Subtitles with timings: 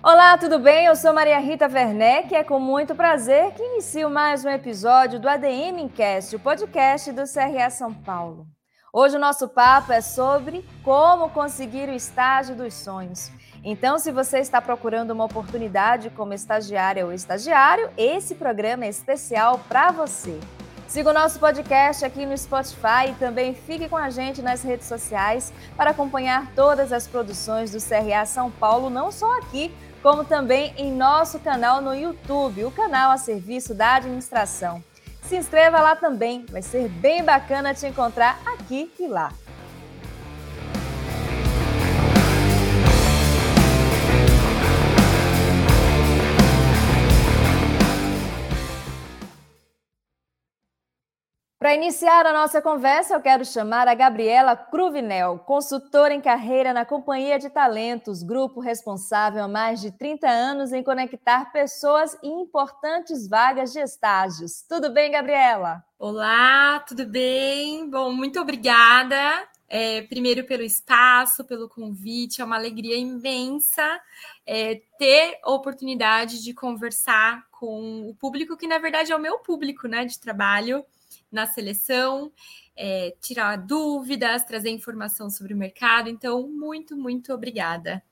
[0.00, 0.86] Olá, tudo bem?
[0.86, 5.18] Eu sou Maria Rita Werneck e é com muito prazer que inicio mais um episódio
[5.18, 8.46] do ADM Incast, o podcast do CRA São Paulo.
[8.92, 13.32] Hoje o nosso papo é sobre como conseguir o estágio dos sonhos.
[13.64, 19.60] Então, se você está procurando uma oportunidade como estagiária ou estagiário, esse programa é especial
[19.68, 20.38] para você.
[20.88, 24.86] Siga o nosso podcast aqui no Spotify e também fique com a gente nas redes
[24.86, 29.70] sociais para acompanhar todas as produções do CRA São Paulo, não só aqui,
[30.02, 34.82] como também em nosso canal no YouTube, o canal a serviço da administração.
[35.22, 39.32] Se inscreva lá também, vai ser bem bacana te encontrar aqui e lá.
[51.58, 56.84] Para iniciar a nossa conversa, eu quero chamar a Gabriela Cruvinel, consultora em carreira na
[56.84, 63.26] Companhia de Talentos, grupo responsável há mais de 30 anos em conectar pessoas em importantes
[63.26, 64.62] vagas de estágios.
[64.68, 65.84] Tudo bem, Gabriela?
[65.98, 67.90] Olá, tudo bem?
[67.90, 69.18] Bom, muito obrigada.
[69.68, 74.00] É, primeiro pelo espaço, pelo convite, é uma alegria imensa
[74.46, 79.40] é, ter a oportunidade de conversar com o público que, na verdade, é o meu
[79.40, 80.86] público né, de trabalho
[81.30, 82.32] na seleção,
[82.76, 86.08] é, tirar dúvidas, trazer informação sobre o mercado.
[86.08, 88.02] Então, muito, muito obrigada.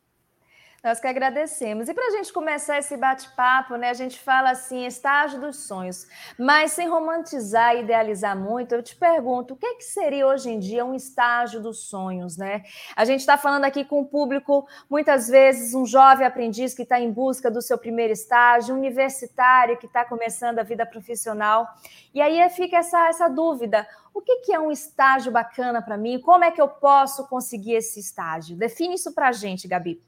[0.85, 1.89] Nós que agradecemos.
[1.89, 3.91] E para a gente começar esse bate-papo, né?
[3.91, 6.07] A gente fala assim, estágio dos sonhos,
[6.39, 10.59] mas sem romantizar e idealizar muito, eu te pergunto, o que, que seria hoje em
[10.59, 12.63] dia um estágio dos sonhos, né?
[12.95, 17.01] A gente está falando aqui com o público, muitas vezes, um jovem aprendiz que está
[17.01, 21.67] em busca do seu primeiro estágio, um universitário que está começando a vida profissional.
[22.15, 26.21] E aí fica essa, essa dúvida: o que, que é um estágio bacana para mim?
[26.21, 28.57] Como é que eu posso conseguir esse estágio?
[28.57, 30.01] Define isso para a gente, Gabi.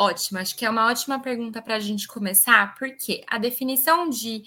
[0.00, 4.44] Ótimo, acho que é uma ótima pergunta para a gente começar, porque a definição de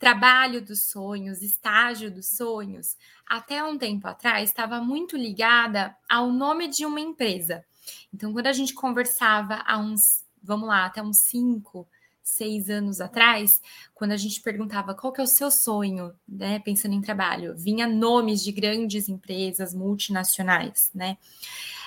[0.00, 6.66] trabalho dos sonhos, estágio dos sonhos, até um tempo atrás estava muito ligada ao nome
[6.66, 7.64] de uma empresa.
[8.12, 11.86] Então, quando a gente conversava há uns, vamos lá, até uns cinco,
[12.20, 13.62] seis anos atrás,
[13.94, 17.86] quando a gente perguntava qual que é o seu sonho, né, pensando em trabalho, vinha
[17.86, 21.16] nomes de grandes empresas multinacionais, né?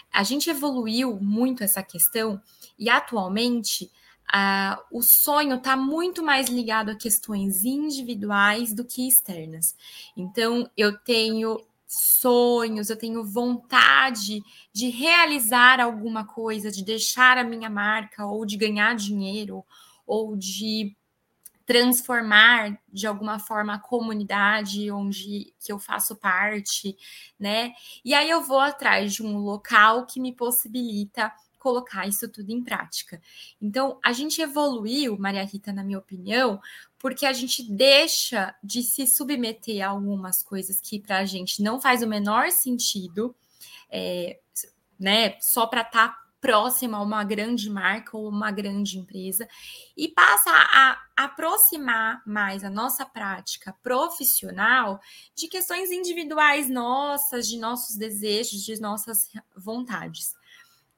[0.09, 2.41] A gente evoluiu muito essa questão
[2.79, 3.91] e atualmente
[4.34, 9.75] uh, o sonho está muito mais ligado a questões individuais do que externas.
[10.16, 17.69] Então, eu tenho sonhos, eu tenho vontade de realizar alguma coisa, de deixar a minha
[17.69, 19.66] marca, ou de ganhar dinheiro,
[20.06, 20.95] ou de
[21.66, 26.97] transformar de alguma forma a comunidade onde que eu faço parte,
[27.39, 27.73] né?
[28.03, 32.64] E aí eu vou atrás de um local que me possibilita colocar isso tudo em
[32.64, 33.22] prática.
[33.62, 36.59] Então, a gente evoluiu, Maria Rita, na minha opinião,
[36.97, 41.80] porque a gente deixa de se submeter a algumas coisas que para a gente não
[41.80, 43.36] faz o menor sentido,
[43.92, 44.40] é,
[45.00, 45.38] né?
[45.40, 49.48] Só para estar tá próxima a uma grande marca ou uma grande empresa
[49.96, 55.00] e passa a aproximar mais a nossa prática profissional
[55.36, 60.34] de questões individuais nossas, de nossos desejos, de nossas vontades.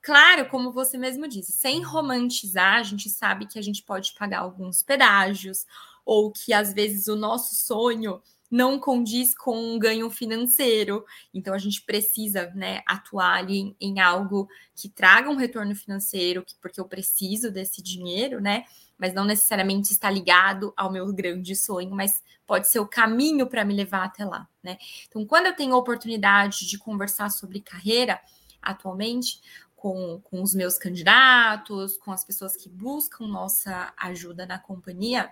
[0.02, 4.40] Claro, como você mesmo disse, sem romantizar, a gente sabe que a gente pode pagar
[4.40, 5.66] alguns pedágios,
[6.04, 11.06] ou que às vezes o nosso sonho não condiz com um ganho financeiro.
[11.34, 16.56] Então a gente precisa né, atuar ali em, algo que traga um retorno financeiro, que,
[16.56, 18.66] porque eu preciso desse dinheiro, né?
[18.98, 23.64] Mas não necessariamente está ligado ao meu grande sonho, mas pode ser o caminho para
[23.64, 24.78] me levar até lá, né?
[25.08, 28.20] Então, quando eu tenho a oportunidade de conversar sobre carreira
[28.62, 29.40] atualmente,
[29.81, 35.31] com, com os meus candidatos, com as pessoas que buscam nossa ajuda na companhia,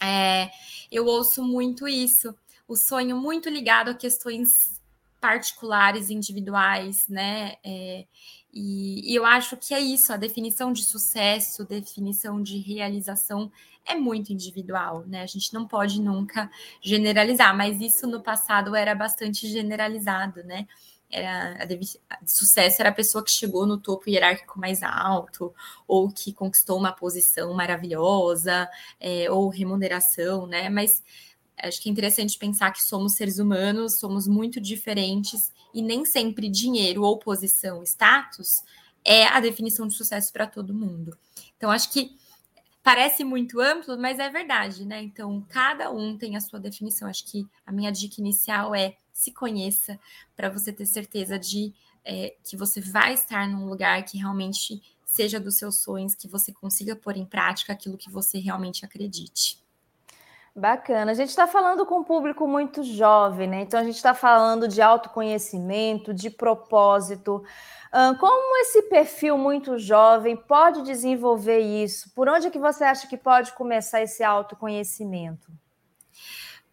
[0.00, 0.48] é,
[0.92, 2.32] eu ouço muito isso.
[2.68, 4.80] O sonho muito ligado a questões
[5.20, 7.56] particulares, individuais, né?
[7.64, 8.06] É,
[8.52, 13.50] e, e, eu acho que é isso, a definição de sucesso, definição de realização
[13.84, 15.22] é muito individual, né?
[15.22, 16.48] A gente não pode nunca
[16.80, 20.68] generalizar, mas isso no passado era bastante generalizado, né?
[21.10, 25.54] Era a, a sucesso era a pessoa que chegou no topo hierárquico mais alto,
[25.86, 28.68] ou que conquistou uma posição maravilhosa,
[28.98, 30.68] é, ou remuneração, né?
[30.68, 31.02] Mas
[31.58, 36.48] acho que é interessante pensar que somos seres humanos, somos muito diferentes, e nem sempre
[36.48, 38.62] dinheiro ou posição, status,
[39.04, 41.16] é a definição de sucesso para todo mundo.
[41.56, 42.16] Então, acho que
[42.82, 45.02] parece muito amplo, mas é verdade, né?
[45.02, 47.08] Então, cada um tem a sua definição.
[47.08, 49.98] Acho que a minha dica inicial é se conheça
[50.36, 51.72] para você ter certeza de
[52.04, 56.52] é, que você vai estar num lugar que realmente seja dos seus sonhos, que você
[56.52, 59.62] consiga pôr em prática aquilo que você realmente acredite.
[60.56, 61.10] Bacana.
[61.10, 63.62] A gente está falando com um público muito jovem, né?
[63.62, 67.42] Então a gente está falando de autoconhecimento, de propósito.
[68.20, 72.10] Como esse perfil muito jovem pode desenvolver isso?
[72.14, 75.50] Por onde é que você acha que pode começar esse autoconhecimento?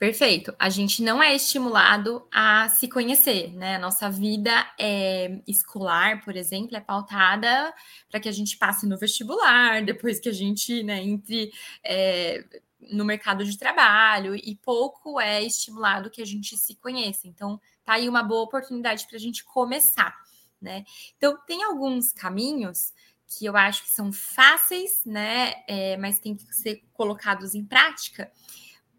[0.01, 0.51] Perfeito.
[0.57, 3.77] A gente não é estimulado a se conhecer, né?
[3.77, 7.71] Nossa vida é escolar, por exemplo, é pautada
[8.09, 11.53] para que a gente passe no vestibular, depois que a gente né, entre
[11.85, 12.43] é,
[12.79, 17.27] no mercado de trabalho, e pouco é estimulado que a gente se conheça.
[17.27, 20.17] Então, tá aí uma boa oportunidade para a gente começar,
[20.59, 20.83] né?
[21.15, 22.91] Então, tem alguns caminhos
[23.27, 25.63] que eu acho que são fáceis, né?
[25.67, 28.31] É, mas tem que ser colocados em prática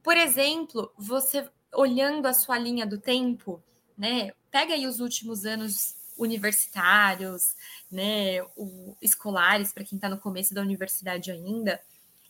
[0.03, 3.63] por exemplo, você olhando a sua linha do tempo,
[3.97, 4.33] né?
[4.51, 7.55] Pega aí os últimos anos universitários,
[7.91, 11.81] né, o, escolares para quem está no começo da universidade ainda.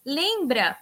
[0.04, 0.78] Lembra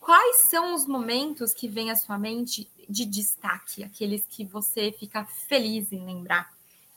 [0.00, 5.24] quais são os momentos que vem à sua mente de destaque, aqueles que você fica
[5.24, 6.52] feliz em lembrar,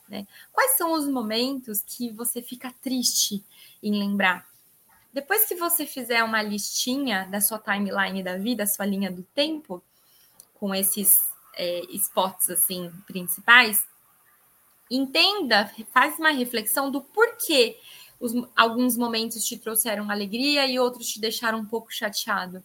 [0.07, 0.27] né?
[0.51, 3.43] Quais são os momentos que você fica triste
[3.81, 4.48] em lembrar?
[5.11, 9.83] Depois que você fizer uma listinha da sua timeline da vida, sua linha do tempo,
[10.53, 13.87] com esses é, spots assim principais,
[14.89, 17.77] entenda, faz uma reflexão do porquê
[18.19, 22.63] os, alguns momentos te trouxeram alegria e outros te deixaram um pouco chateado.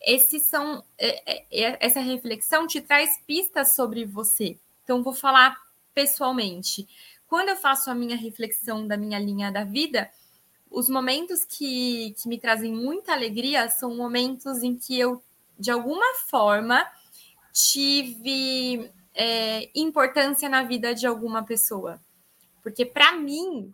[0.00, 4.58] Esses são é, é, é essa reflexão te traz pistas sobre você.
[4.82, 5.56] Então vou falar
[5.94, 6.88] pessoalmente.
[7.28, 10.10] Quando eu faço a minha reflexão da minha linha da vida,
[10.70, 15.22] os momentos que, que me trazem muita alegria são momentos em que eu,
[15.58, 16.86] de alguma forma,
[17.52, 22.00] tive é, importância na vida de alguma pessoa.
[22.62, 23.72] Porque, para mim,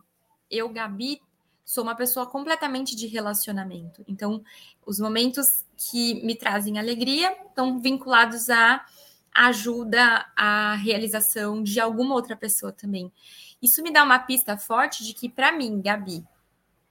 [0.50, 1.20] eu, Gabi,
[1.64, 4.04] sou uma pessoa completamente de relacionamento.
[4.08, 4.42] Então,
[4.86, 8.86] os momentos que me trazem alegria estão vinculados à
[9.34, 13.12] ajuda, à realização de alguma outra pessoa também.
[13.60, 16.24] Isso me dá uma pista forte de que, para mim, Gabi,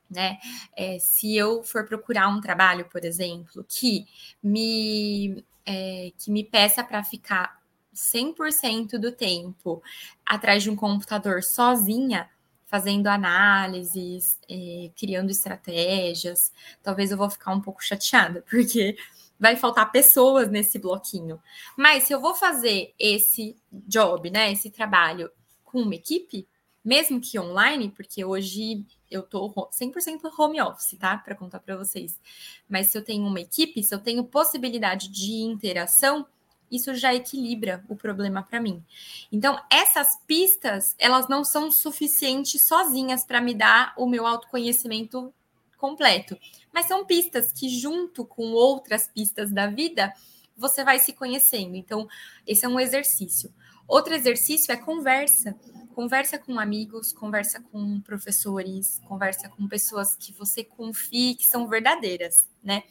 [0.09, 0.37] né?
[0.75, 4.05] É, se eu for procurar um trabalho, por exemplo, que
[4.41, 7.59] me, é, que me peça para ficar
[7.93, 9.81] 100% do tempo
[10.25, 12.29] atrás de um computador sozinha,
[12.65, 16.51] fazendo análises, é, criando estratégias,
[16.83, 18.97] talvez eu vou ficar um pouco chateada, porque
[19.39, 21.41] vai faltar pessoas nesse bloquinho.
[21.77, 25.29] Mas se eu vou fazer esse job, né, esse trabalho
[25.63, 26.47] com uma equipe,
[26.83, 31.17] mesmo que online, porque hoje eu tô 100% home office, tá?
[31.17, 32.19] Para contar para vocês.
[32.67, 36.25] Mas se eu tenho uma equipe, se eu tenho possibilidade de interação,
[36.71, 38.83] isso já equilibra o problema para mim.
[39.31, 45.33] Então, essas pistas, elas não são suficientes sozinhas para me dar o meu autoconhecimento
[45.77, 46.37] completo,
[46.73, 50.13] mas são pistas que junto com outras pistas da vida,
[50.57, 51.75] você vai se conhecendo.
[51.75, 52.07] Então,
[52.47, 53.53] esse é um exercício.
[53.87, 55.55] Outro exercício é conversa.
[55.93, 62.49] Conversa com amigos, conversa com professores, conversa com pessoas que você confie, que são verdadeiras,
[62.61, 62.83] né?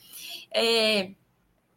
[0.50, 1.10] É,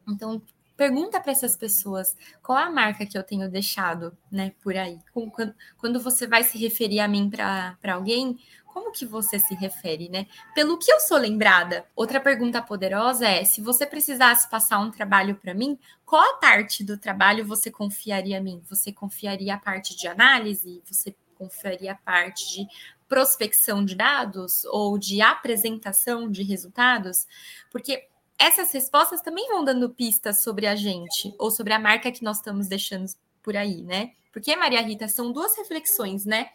[0.07, 0.41] então,
[0.77, 4.99] pergunta para essas pessoas qual a marca que eu tenho deixado, né, por aí.
[5.11, 8.37] Quando, quando você vai se referir a mim para alguém,
[8.77, 10.27] como que você se refere, né?
[10.53, 11.83] Pelo que eu sou lembrada.
[11.95, 16.83] Outra pergunta poderosa é: se você precisasse passar um trabalho para mim, qual a parte
[16.83, 18.61] do trabalho você confiaria a mim?
[18.69, 20.83] Você confiaria a parte de análise?
[20.85, 22.67] Você confiaria a parte de
[23.09, 27.25] prospecção de dados ou de apresentação de resultados?
[27.71, 32.23] Porque essas respostas também vão dando pistas sobre a gente ou sobre a marca que
[32.23, 33.07] nós estamos deixando
[33.41, 34.11] por aí, né?
[34.31, 36.51] Porque, Maria Rita, são duas reflexões, né?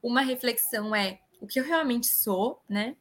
[0.00, 2.96] Uma reflexão é o que eu realmente sou, né?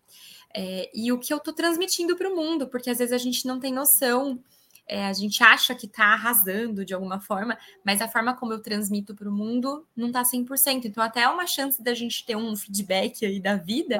[0.55, 3.47] É, e o que eu estou transmitindo para o mundo, porque às vezes a gente
[3.47, 4.39] não tem noção
[4.87, 8.61] é, a gente acha que está arrasando de alguma forma, mas a forma como eu
[8.61, 10.85] transmito para o mundo não está 100%.
[10.85, 13.97] Então, até é uma chance da gente ter um feedback aí da vida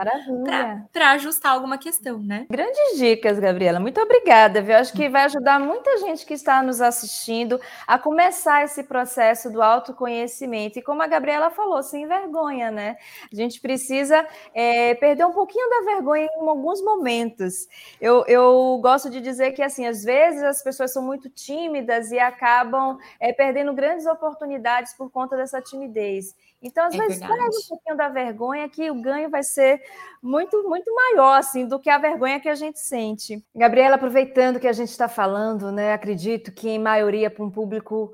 [0.92, 2.46] para ajustar alguma questão, né?
[2.50, 3.80] Grandes dicas, Gabriela.
[3.80, 4.76] Muito obrigada, viu?
[4.76, 9.62] Acho que vai ajudar muita gente que está nos assistindo a começar esse processo do
[9.62, 10.80] autoconhecimento.
[10.80, 12.98] E como a Gabriela falou, sem vergonha, né?
[13.32, 17.68] A gente precisa é, perder um pouquinho da vergonha em alguns momentos.
[18.02, 22.12] Eu, eu gosto de dizer que, assim, às vezes as pessoas pessoas são muito tímidas
[22.12, 26.36] e acabam é, perdendo grandes oportunidades por conta dessa timidez.
[26.62, 29.82] Então, às é vezes, perde um pouquinho da vergonha que o ganho vai ser
[30.22, 33.44] muito, muito maior, assim, do que a vergonha que a gente sente.
[33.54, 38.14] Gabriela, aproveitando que a gente está falando, né, acredito que em maioria para um público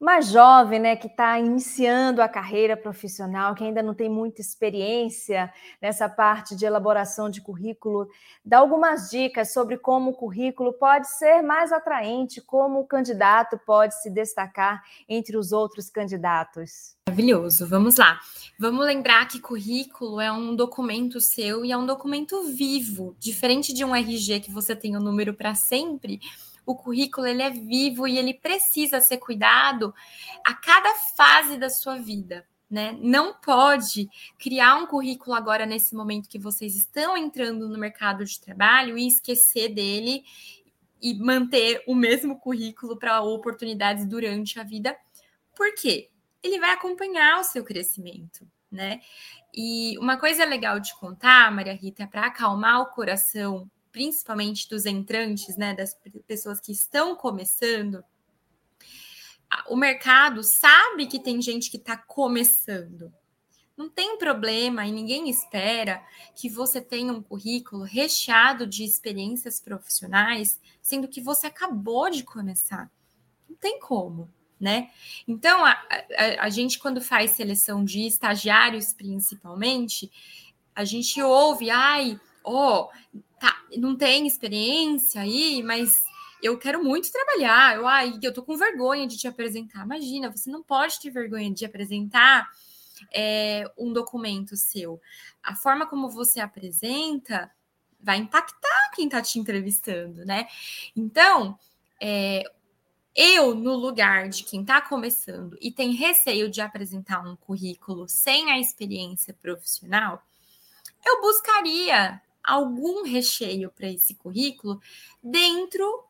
[0.00, 5.52] uma jovem, né, que está iniciando a carreira profissional, que ainda não tem muita experiência
[5.82, 8.08] nessa parte de elaboração de currículo,
[8.44, 14.00] dá algumas dicas sobre como o currículo pode ser mais atraente, como o candidato pode
[14.00, 16.96] se destacar entre os outros candidatos.
[17.08, 18.20] Maravilhoso, vamos lá.
[18.58, 23.84] Vamos lembrar que currículo é um documento seu e é um documento vivo, diferente de
[23.84, 26.20] um RG que você tem o um número para sempre
[26.68, 29.94] o currículo ele é vivo e ele precisa ser cuidado
[30.44, 32.46] a cada fase da sua vida.
[32.70, 32.94] Né?
[33.00, 34.06] Não pode
[34.38, 39.08] criar um currículo agora nesse momento que vocês estão entrando no mercado de trabalho e
[39.08, 40.22] esquecer dele
[41.00, 44.94] e manter o mesmo currículo para oportunidades durante a vida.
[45.56, 46.10] Por quê?
[46.42, 49.00] Ele vai acompanhar o seu crescimento, né?
[49.54, 53.66] E uma coisa legal de contar, Maria Rita, para acalmar o coração
[53.98, 55.92] principalmente dos entrantes, né, das
[56.24, 58.04] pessoas que estão começando,
[59.68, 63.12] o mercado sabe que tem gente que está começando.
[63.76, 66.00] Não tem problema e ninguém espera
[66.36, 72.88] que você tenha um currículo recheado de experiências profissionais, sendo que você acabou de começar.
[73.48, 74.92] Não tem como, né?
[75.26, 80.08] Então, a, a, a gente, quando faz seleção de estagiários, principalmente,
[80.72, 86.02] a gente ouve, ai, ó, oh, tá, não tem experiência aí, mas
[86.42, 87.76] eu quero muito trabalhar.
[87.76, 89.84] Eu, ai, eu tô com vergonha de te apresentar.
[89.84, 92.48] Imagina, você não pode ter vergonha de apresentar
[93.12, 95.00] é, um documento seu.
[95.42, 97.50] A forma como você apresenta
[98.00, 100.46] vai impactar quem está te entrevistando, né?
[100.96, 101.58] Então,
[102.00, 102.44] é,
[103.14, 108.52] eu, no lugar de quem está começando e tem receio de apresentar um currículo sem
[108.52, 110.22] a experiência profissional,
[111.04, 114.80] eu buscaria algum recheio para esse currículo
[115.22, 116.04] dentro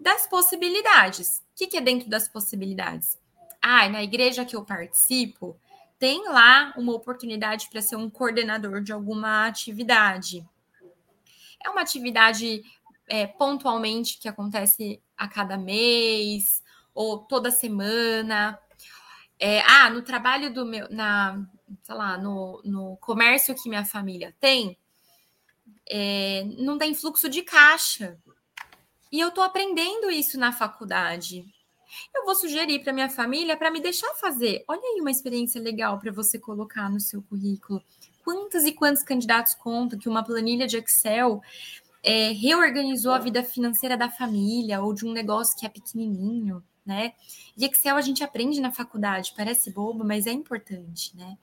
[0.00, 1.38] das possibilidades.
[1.38, 3.18] O que, que é dentro das possibilidades?
[3.62, 5.58] Ah, na igreja que eu participo,
[5.98, 10.46] tem lá uma oportunidade para ser um coordenador de alguma atividade.
[11.64, 12.62] É uma atividade
[13.08, 16.62] é, pontualmente que acontece a cada mês
[16.94, 18.58] ou toda semana.
[19.38, 21.46] É, ah, no trabalho do meu, na,
[21.82, 24.76] sei lá, no, no comércio que minha família tem,
[25.88, 28.18] é, não tem fluxo de caixa.
[29.10, 31.44] E eu estou aprendendo isso na faculdade.
[32.14, 34.64] Eu vou sugerir para minha família para me deixar fazer.
[34.66, 37.82] Olha aí uma experiência legal para você colocar no seu currículo.
[38.24, 41.40] Quantos e quantos candidatos contam que uma planilha de Excel
[42.02, 47.12] é, reorganizou a vida financeira da família ou de um negócio que é pequenininho, né?
[47.56, 51.38] E Excel a gente aprende na faculdade, parece bobo, mas é importante, né?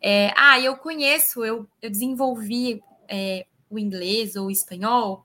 [0.00, 5.24] É, ah, eu conheço, eu, eu desenvolvi é, o inglês ou o espanhol,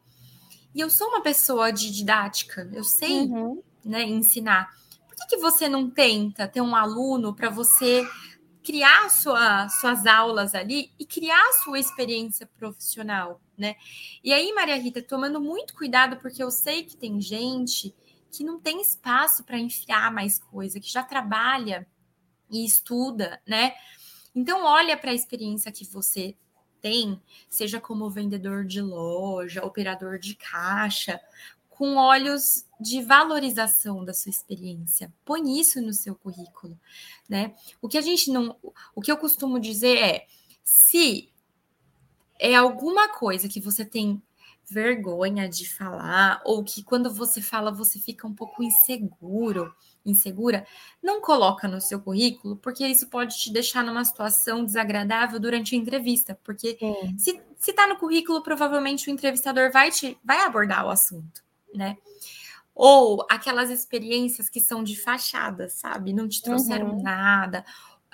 [0.74, 3.62] e eu sou uma pessoa de didática, eu sei uhum.
[3.84, 4.74] né, ensinar.
[5.08, 8.08] Por que, que você não tenta ter um aluno para você
[8.64, 13.76] criar sua, suas aulas ali e criar sua experiência profissional, né?
[14.24, 17.96] E aí, Maria Rita, tomando muito cuidado, porque eu sei que tem gente
[18.32, 21.88] que não tem espaço para enfiar mais coisa, que já trabalha
[22.50, 23.74] e estuda, né?
[24.36, 26.36] Então, olha para a experiência que você
[26.82, 31.20] tem, seja como vendedor de loja, operador de caixa,
[31.70, 35.14] com olhos de valorização da sua experiência.
[35.24, 36.78] Põe isso no seu currículo,
[37.28, 37.56] né?
[37.82, 38.56] O que a gente não,
[38.94, 40.28] o que eu costumo dizer é,
[40.64, 41.30] se
[42.38, 44.22] é alguma coisa que você tem
[44.70, 49.74] vergonha de falar ou que quando você fala você fica um pouco inseguro,
[50.06, 50.66] insegura,
[51.02, 55.78] não coloca no seu currículo, porque isso pode te deixar numa situação desagradável durante a
[55.78, 57.18] entrevista, porque Sim.
[57.18, 61.98] se, se tá no currículo, provavelmente o entrevistador vai te vai abordar o assunto, né?
[62.74, 66.14] Ou aquelas experiências que são de fachada, sabe?
[66.14, 67.02] Não te trouxeram uhum.
[67.02, 67.66] nada.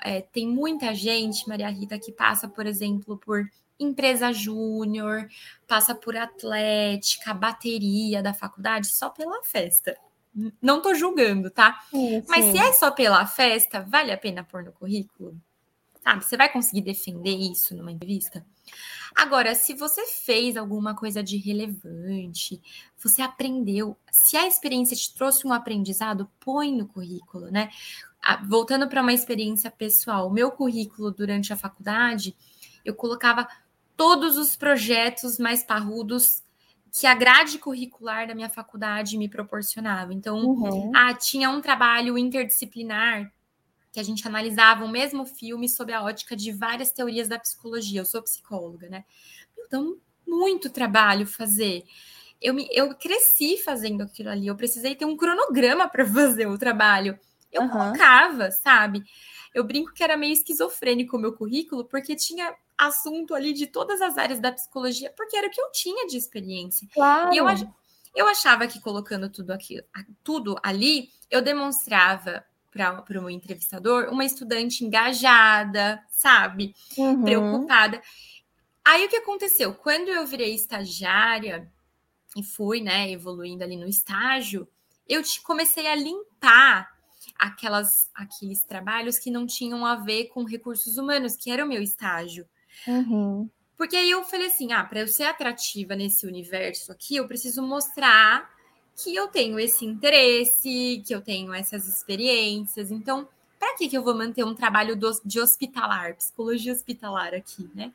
[0.02, 3.48] É, tem muita gente, Maria Rita, que passa, por exemplo, por
[3.78, 5.28] empresa júnior,
[5.66, 9.96] passa por atlética, bateria da faculdade só pela festa.
[10.60, 11.80] Não tô julgando, tá?
[11.90, 12.26] Sim, sim.
[12.28, 15.34] Mas se é só pela festa, vale a pena pôr no currículo?
[16.02, 16.24] Sabe?
[16.24, 18.44] Você vai conseguir defender isso numa entrevista?
[19.14, 22.60] Agora, se você fez alguma coisa de relevante,
[22.98, 27.70] você aprendeu, se a experiência te trouxe um aprendizado, põe no currículo, né?
[28.46, 32.36] Voltando para uma experiência pessoal, o meu currículo durante a faculdade,
[32.84, 33.48] eu colocava
[33.96, 36.42] todos os projetos mais parrudos
[36.92, 40.14] que a grade curricular da minha faculdade me proporcionava.
[40.14, 40.92] Então, uhum.
[40.94, 43.30] ah, tinha um trabalho interdisciplinar
[43.92, 48.00] que a gente analisava o mesmo filme sob a ótica de várias teorias da psicologia.
[48.00, 49.04] Eu sou psicóloga, né?
[49.58, 51.84] Então, muito trabalho fazer.
[52.40, 56.58] Eu, me, eu cresci fazendo aquilo ali, eu precisei ter um cronograma para fazer o
[56.58, 57.18] trabalho.
[57.52, 57.70] Eu uhum.
[57.70, 59.02] colocava, sabe?
[59.54, 64.00] Eu brinco que era meio esquizofrênico o meu currículo, porque tinha assunto ali de todas
[64.00, 66.88] as áreas da psicologia, porque era o que eu tinha de experiência.
[66.92, 67.32] Claro.
[67.32, 67.46] E eu,
[68.14, 69.82] eu achava que colocando tudo, aqui,
[70.22, 76.74] tudo ali, eu demonstrava para o entrevistador uma estudante engajada, sabe?
[76.96, 77.22] Uhum.
[77.22, 78.02] Preocupada.
[78.84, 79.74] Aí o que aconteceu?
[79.74, 81.70] Quando eu virei estagiária
[82.36, 84.68] e fui, né, evoluindo ali no estágio,
[85.08, 86.94] eu te, comecei a limpar
[87.38, 91.82] aquelas aqueles trabalhos que não tinham a ver com recursos humanos, que era o meu
[91.82, 92.46] estágio.
[92.86, 93.48] Uhum.
[93.76, 97.62] Porque aí eu falei assim: ah, para eu ser atrativa nesse universo aqui, eu preciso
[97.62, 98.50] mostrar
[98.96, 102.90] que eu tenho esse interesse, que eu tenho essas experiências.
[102.90, 103.28] Então,
[103.58, 107.92] para que, que eu vou manter um trabalho do, de hospitalar, psicologia hospitalar aqui, né?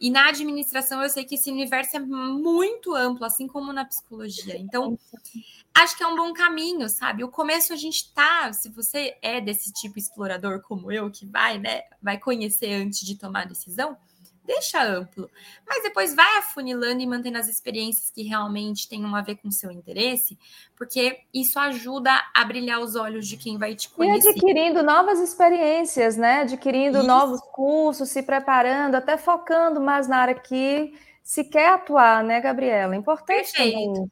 [0.00, 4.58] E na administração eu sei que esse universo é muito amplo, assim como na psicologia.
[4.58, 4.98] Então,
[5.72, 7.22] acho que é um bom caminho, sabe?
[7.22, 11.58] O começo a gente tá, se você é desse tipo explorador como eu, que vai,
[11.58, 13.96] né, vai conhecer antes de tomar decisão,
[14.44, 15.30] deixa amplo.
[15.66, 19.52] Mas depois vai afunilando e mantendo as experiências que realmente tenham a ver com o
[19.52, 20.38] seu interesse,
[20.76, 24.28] porque isso ajuda a brilhar os olhos de quem vai te conhecer.
[24.28, 26.40] E adquirindo novas experiências, né?
[26.40, 27.06] Adquirindo isso.
[27.06, 32.96] novos cursos, se preparando, até focando mais na área que se quer atuar, né, Gabriela?
[32.96, 34.10] Importante Perfeito.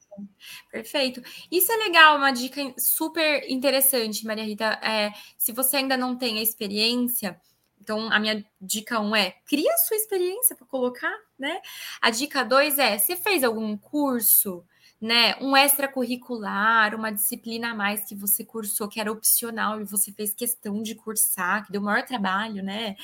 [0.70, 1.22] Perfeito.
[1.50, 4.78] Isso é legal, uma dica super interessante, Maria Rita.
[4.82, 7.40] É, se você ainda não tem a experiência,
[7.80, 11.60] então, a minha dica 1 um é cria a sua experiência para colocar, né?
[12.00, 14.64] A dica 2 é: você fez algum curso,
[15.00, 15.34] né?
[15.40, 20.34] Um extracurricular, uma disciplina a mais que você cursou, que era opcional e você fez
[20.34, 22.96] questão de cursar, que deu maior trabalho, né?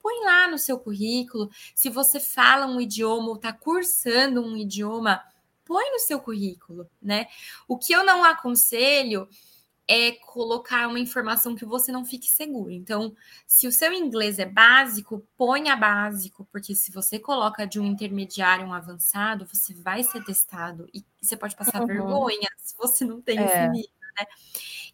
[0.00, 1.50] Põe lá no seu currículo.
[1.74, 5.22] Se você fala um idioma ou está cursando um idioma,
[5.64, 7.26] põe no seu currículo, né?
[7.66, 9.28] O que eu não aconselho
[9.88, 12.70] é colocar uma informação que você não fique seguro.
[12.70, 13.16] Então,
[13.46, 18.66] se o seu inglês é básico, ponha básico, porque se você coloca de um intermediário
[18.66, 21.86] um avançado, você vai ser testado e você pode passar uhum.
[21.86, 23.44] vergonha se você não tem é.
[23.44, 24.26] esse nível, né?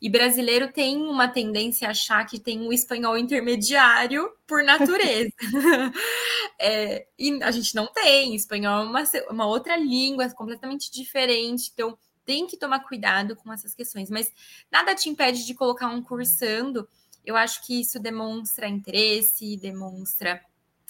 [0.01, 5.33] E brasileiro tem uma tendência a achar que tem um espanhol intermediário por natureza.
[6.59, 8.35] é, e a gente não tem.
[8.35, 11.71] Espanhol é uma, uma outra língua completamente diferente.
[11.73, 14.33] Então, tem que tomar cuidado com essas questões, mas
[14.71, 16.89] nada te impede de colocar um cursando.
[17.25, 20.43] Eu acho que isso demonstra interesse, demonstra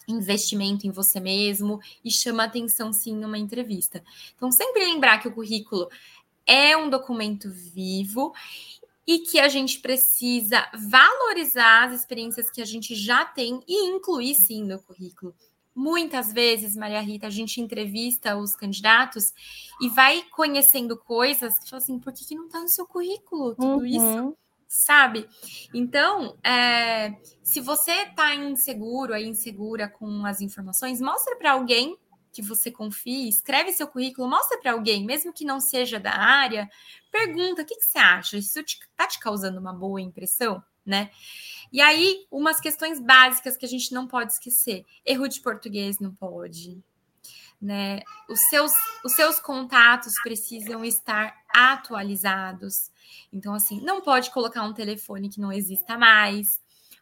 [0.06, 4.04] investimento em você mesmo e chama atenção sim numa entrevista.
[4.36, 5.88] Então, sempre lembrar que o currículo
[6.46, 8.34] é um documento vivo
[9.06, 14.34] e que a gente precisa valorizar as experiências que a gente já tem e incluir
[14.34, 15.34] sim no currículo.
[15.74, 19.32] Muitas vezes, Maria Rita, a gente entrevista os candidatos
[19.80, 23.56] e vai conhecendo coisas que fala assim, por que, que não está no seu currículo
[23.56, 23.86] tudo uhum.
[23.86, 24.36] isso?
[24.68, 25.28] Sabe?
[25.72, 31.98] Então, é, se você está inseguro, aí insegura com as informações, mostra para alguém
[32.34, 36.68] que você confie, escreve seu currículo, mostra para alguém, mesmo que não seja da área,
[37.10, 38.36] pergunta, o que, que você acha?
[38.36, 41.10] Isso está te, te causando uma boa impressão, né?
[41.72, 44.84] E aí, umas questões básicas que a gente não pode esquecer.
[45.04, 46.80] Erro de português não pode.
[47.60, 48.00] Né?
[48.28, 48.72] Os, seus,
[49.04, 52.90] os seus contatos precisam estar atualizados.
[53.32, 56.60] Então, assim, não pode colocar um telefone que não exista mais,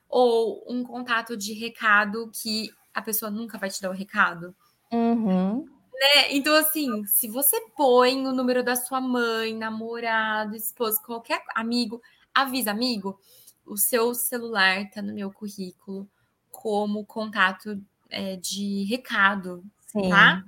[0.09, 4.55] ou um contato de recado que a pessoa nunca vai te dar o recado.
[4.93, 5.65] Uhum.
[5.93, 6.33] Né?
[6.33, 12.01] Então, assim, se você põe o número da sua mãe, namorado, esposo, qualquer amigo,
[12.35, 13.19] avisa amigo,
[13.67, 16.09] o seu celular está no meu currículo
[16.51, 20.09] como contato é, de recado, Sim.
[20.09, 20.45] tá?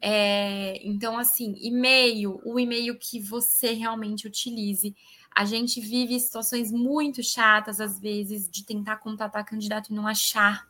[0.00, 4.94] É, então, assim, e-mail, o e-mail que você realmente utilize.
[5.34, 10.66] A gente vive situações muito chatas, às vezes, de tentar contatar candidato e não achar.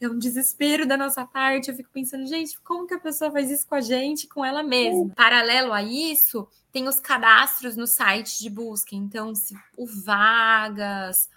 [0.00, 1.68] É um desespero da nossa parte.
[1.68, 4.62] Eu fico pensando, gente, como que a pessoa faz isso com a gente, com ela
[4.62, 5.12] mesma?
[5.14, 8.96] Paralelo a isso, tem os cadastros no site de busca.
[8.96, 11.28] Então, se o Vagas,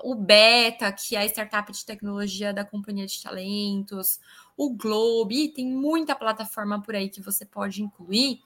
[0.00, 4.20] o, Beta, que é a startup de tecnologia da Companhia de Talentos,
[4.56, 8.40] o Globe, tem muita plataforma por aí que você pode incluir.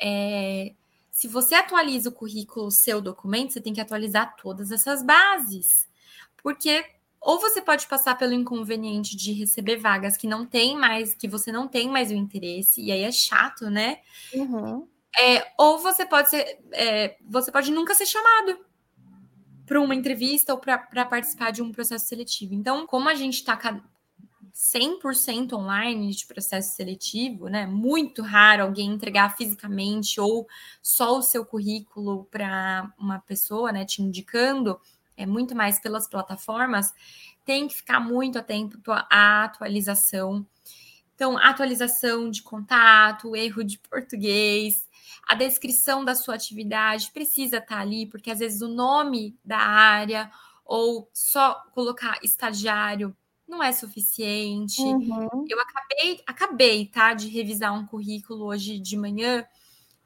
[0.00, 0.74] É,
[1.10, 5.88] se você atualiza o currículo, o seu documento, você tem que atualizar todas essas bases.
[6.42, 6.84] Porque
[7.20, 11.52] ou você pode passar pelo inconveniente de receber vagas que não tem mais, que você
[11.52, 13.98] não tem mais o interesse, e aí é chato, né?
[14.32, 14.88] Uhum.
[15.18, 18.58] É, ou você pode ser, é, você pode nunca ser chamado
[19.66, 22.54] para uma entrevista ou para participar de um processo seletivo.
[22.54, 23.56] Então, como a gente está
[24.52, 27.66] 100% online de processo seletivo, né?
[27.66, 30.46] Muito raro alguém entregar fisicamente ou
[30.82, 34.80] só o seu currículo para uma pessoa, né, te indicando,
[35.20, 36.92] é muito mais pelas plataformas.
[37.44, 40.46] Tem que ficar muito atento à atualização.
[41.14, 44.88] Então, atualização de contato, erro de português,
[45.28, 49.58] a descrição da sua atividade precisa estar tá ali, porque às vezes o nome da
[49.58, 50.30] área
[50.64, 53.14] ou só colocar estagiário
[53.46, 54.80] não é suficiente.
[54.80, 55.44] Uhum.
[55.48, 59.44] Eu acabei, acabei, tá, de revisar um currículo hoje de manhã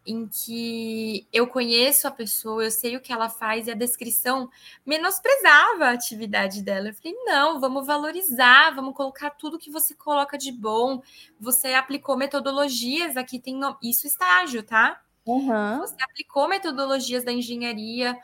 [0.07, 4.51] em que eu conheço a pessoa, eu sei o que ela faz e a descrição
[4.85, 6.89] menosprezava a atividade dela.
[6.89, 11.03] Eu falei: não, vamos valorizar, vamos colocar tudo que você coloca de bom.
[11.41, 15.01] Você aplicou metodologias, aqui tem isso estágio, tá?
[15.27, 15.79] Uhum.
[15.79, 18.17] Você aplicou metodologias da engenharia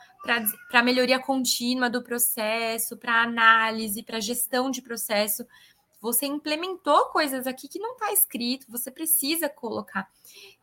[0.69, 5.45] para melhoria contínua do processo, para análise, para gestão de processo.
[5.99, 10.09] Você implementou coisas aqui que não está escrito, você precisa colocar.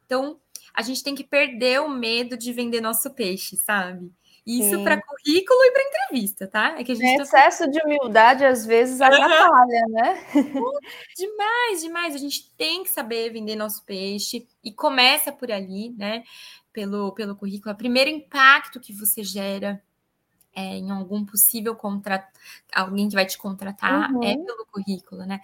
[0.05, 0.39] Então,
[0.75, 4.13] a gente tem que perder o medo de vender nosso peixe, sabe?
[4.49, 6.75] Isso para currículo e para entrevista, tá?
[6.79, 7.23] É que a gente tá...
[7.23, 10.25] excesso de humildade às vezes atrapalha, né?
[11.15, 12.15] demais, demais.
[12.15, 16.25] A gente tem que saber vender nosso peixe e começa por ali, né?
[16.73, 17.75] Pelo, pelo currículo.
[17.75, 19.83] O primeiro impacto que você gera
[20.55, 22.29] é, em algum possível contrato,
[22.75, 24.25] alguém que vai te contratar é uhum.
[24.25, 25.41] é pelo currículo, né?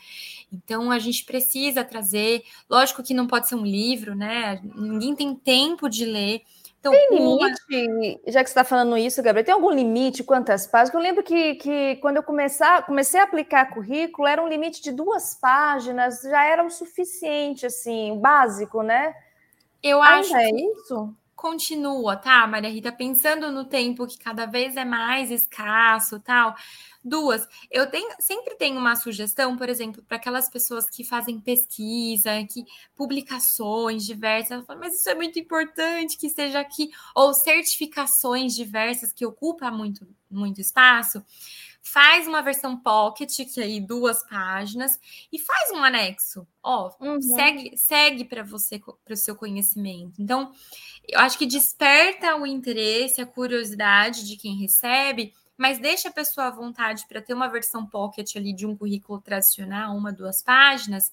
[0.52, 4.60] Então a gente precisa trazer, lógico que não pode ser um livro, né?
[4.74, 6.42] Ninguém tem tempo de ler
[6.84, 8.30] então, tem limite, uma...
[8.30, 10.94] já que você está falando isso, Gabriel, tem algum limite quantas páginas?
[10.94, 14.92] Eu lembro que, que quando eu começar, comecei a aplicar currículo, era um limite de
[14.92, 19.14] duas páginas, já era o suficiente, assim, básico, né?
[19.82, 22.92] Eu acho é isso continua, tá, Maria Rita?
[22.92, 26.54] Pensando no tempo que cada vez é mais escasso, tal.
[27.04, 32.30] Duas, eu tenho, sempre tenho uma sugestão, por exemplo, para aquelas pessoas que fazem pesquisa,
[32.50, 39.26] que publicações diversas, mas isso é muito importante que esteja aqui, ou certificações diversas que
[39.26, 41.22] ocupam muito, muito espaço
[41.84, 44.98] faz uma versão pocket, que aí duas páginas,
[45.30, 46.46] e faz um anexo.
[46.62, 47.20] Ó, uhum.
[47.20, 50.20] segue, segue para você, para o seu conhecimento.
[50.20, 50.50] Então,
[51.06, 56.46] eu acho que desperta o interesse, a curiosidade de quem recebe, mas deixa a pessoa
[56.46, 61.12] à vontade para ter uma versão pocket ali de um currículo tradicional, uma, duas páginas.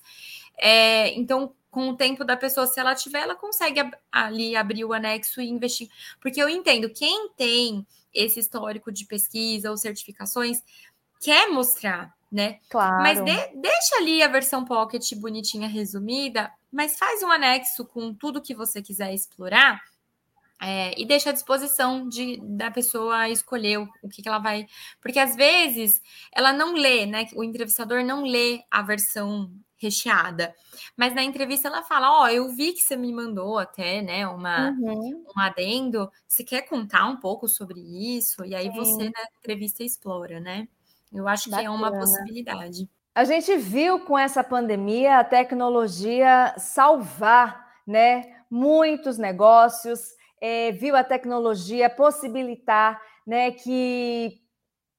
[0.57, 3.81] É, então, com o tempo da pessoa, se ela tiver, ela consegue
[4.11, 5.89] ali abrir o anexo e investir.
[6.19, 10.61] Porque eu entendo, quem tem esse histórico de pesquisa ou certificações,
[11.19, 12.59] quer mostrar, né?
[12.69, 13.03] Claro.
[13.03, 18.41] Mas de, deixa ali a versão pocket bonitinha, resumida, mas faz um anexo com tudo
[18.41, 19.81] que você quiser explorar.
[20.63, 24.67] É, e deixa à disposição de, da pessoa escolher o, o que, que, ela vai.
[25.01, 25.99] Porque às vezes
[26.31, 27.27] ela não lê, né?
[27.33, 30.53] O entrevistador não lê a versão recheada.
[30.95, 34.27] Mas na entrevista ela fala: Ó, oh, eu vi que você me mandou até, né,
[34.27, 35.25] uma, uhum.
[35.35, 36.09] um adendo.
[36.27, 38.45] Você quer contar um pouco sobre isso?
[38.45, 38.75] E aí Sim.
[38.75, 40.67] você na entrevista explora, né?
[41.11, 41.61] Eu acho Bacana.
[41.61, 42.87] que é uma possibilidade.
[43.13, 50.15] A gente viu com essa pandemia a tecnologia salvar, né, muitos negócios.
[50.39, 54.41] É, viu a tecnologia possibilitar, né, que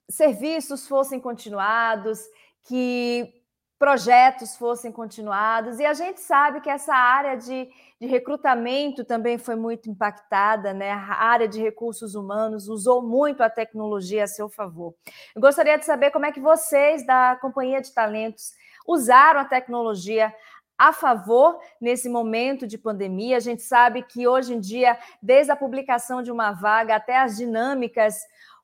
[0.09, 2.21] serviços fossem continuados,
[2.65, 3.42] que
[3.83, 5.81] projetos fossem continuados.
[5.81, 7.69] E a gente sabe que essa área de,
[8.01, 10.93] de recrutamento também foi muito impactada, né?
[10.93, 14.95] A área de recursos humanos usou muito a tecnologia a seu favor.
[15.35, 18.53] Eu gostaria de saber como é que vocês, da Companhia de Talentos,
[18.87, 20.33] usaram a tecnologia
[20.79, 23.37] a favor nesse momento de pandemia.
[23.37, 27.37] A gente sabe que hoje em dia, desde a publicação de uma vaga até as
[27.37, 28.21] dinâmicas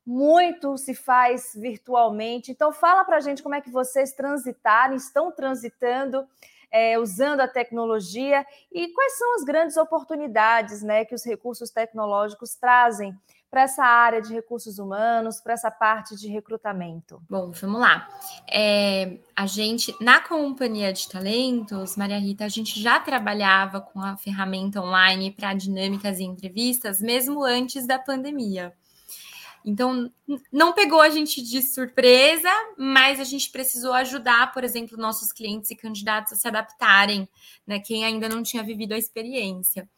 [0.08, 2.50] muito se faz virtualmente.
[2.50, 6.26] Então, fala para a gente como é que vocês transitaram, estão transitando,
[6.70, 12.54] é, usando a tecnologia e quais são as grandes oportunidades né, que os recursos tecnológicos
[12.54, 13.14] trazem
[13.50, 17.22] para essa área de recursos humanos, para essa parte de recrutamento?
[17.28, 18.08] Bom, vamos lá.
[18.50, 24.16] É, a gente, na companhia de talentos, Maria Rita, a gente já trabalhava com a
[24.16, 28.74] ferramenta online para dinâmicas e entrevistas, mesmo antes da pandemia.
[29.64, 30.10] Então,
[30.52, 35.70] não pegou a gente de surpresa, mas a gente precisou ajudar, por exemplo, nossos clientes
[35.70, 37.28] e candidatos a se adaptarem,
[37.66, 37.78] né?
[37.78, 39.88] Quem ainda não tinha vivido a experiência.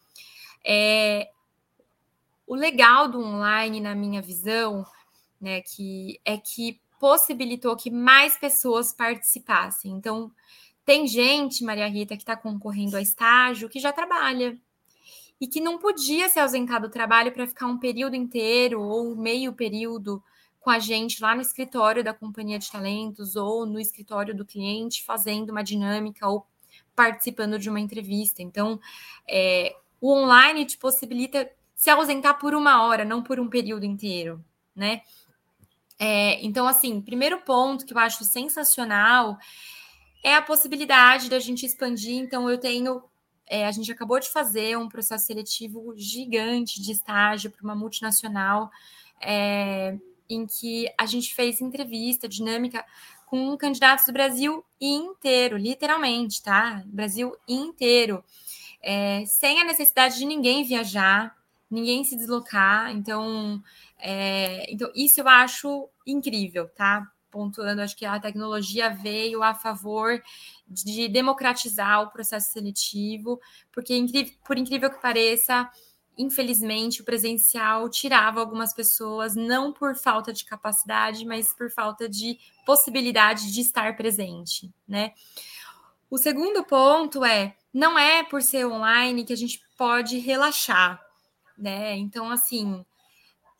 [0.65, 1.31] É,
[2.47, 4.85] o legal do online, na minha visão,
[5.41, 9.93] né, que é que possibilitou que mais pessoas participassem.
[9.93, 10.31] Então,
[10.85, 14.59] tem gente, Maria Rita, que está concorrendo a estágio que já trabalha,
[15.41, 19.53] e que não podia se ausentar do trabalho para ficar um período inteiro ou meio
[19.53, 20.23] período
[20.61, 25.05] com a gente lá no escritório da companhia de talentos ou no escritório do cliente,
[25.05, 26.47] fazendo uma dinâmica ou
[26.95, 28.43] participando de uma entrevista.
[28.43, 28.79] Então,
[29.27, 34.45] é, o online te possibilita se ausentar por uma hora, não por um período inteiro,
[34.77, 35.01] né?
[35.99, 39.39] É, então, assim, primeiro ponto que eu acho sensacional
[40.23, 42.17] é a possibilidade da gente expandir.
[42.17, 43.03] Então, eu tenho.
[43.51, 48.71] É, a gente acabou de fazer um processo seletivo gigante de estágio para uma multinacional,
[49.21, 52.85] é, em que a gente fez entrevista dinâmica
[53.27, 56.85] com candidatos do Brasil inteiro, literalmente, tá?
[56.87, 58.23] Brasil inteiro,
[58.81, 61.37] é, sem a necessidade de ninguém viajar,
[61.69, 62.93] ninguém se deslocar.
[62.93, 63.61] Então,
[63.99, 67.11] é, então isso eu acho incrível, tá?
[67.31, 70.21] Pontuando, acho que a tecnologia veio a favor
[70.67, 73.41] de democratizar o processo seletivo,
[73.73, 73.95] porque
[74.45, 75.71] por incrível que pareça,
[76.19, 82.39] infelizmente, o presencial tirava algumas pessoas, não por falta de capacidade, mas por falta de
[82.67, 85.13] possibilidade de estar presente, né?
[86.11, 91.01] O segundo ponto é, não é por ser online que a gente pode relaxar,
[91.57, 91.97] né?
[91.97, 92.85] Então, assim,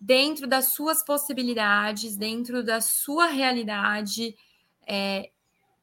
[0.01, 4.35] dentro das suas possibilidades, dentro da sua realidade,
[4.87, 5.31] é,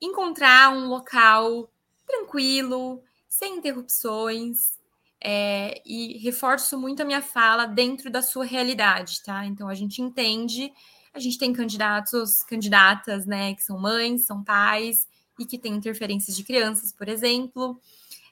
[0.01, 1.71] encontrar um local
[2.05, 4.77] tranquilo, sem interrupções,
[5.21, 9.45] é, e reforço muito a minha fala dentro da sua realidade, tá?
[9.45, 10.71] Então a gente entende,
[11.13, 16.35] a gente tem candidatos, candidatas, né, que são mães, são pais e que têm interferências
[16.35, 17.79] de crianças, por exemplo,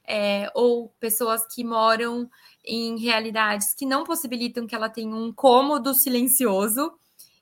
[0.06, 2.28] é, ou pessoas que moram
[2.64, 6.92] em realidades que não possibilitam que ela tenha um cômodo silencioso,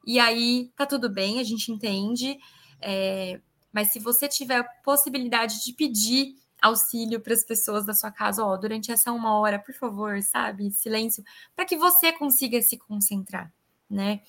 [0.07, 2.39] e aí tá tudo bem, a gente entende.
[2.81, 3.41] É,
[3.73, 8.57] mas se você tiver possibilidade de pedir auxílio para as pessoas da sua casa, ó,
[8.57, 11.23] durante essa uma hora, por favor, sabe, silêncio,
[11.55, 13.53] para que você consiga se concentrar,
[13.91, 14.21] né?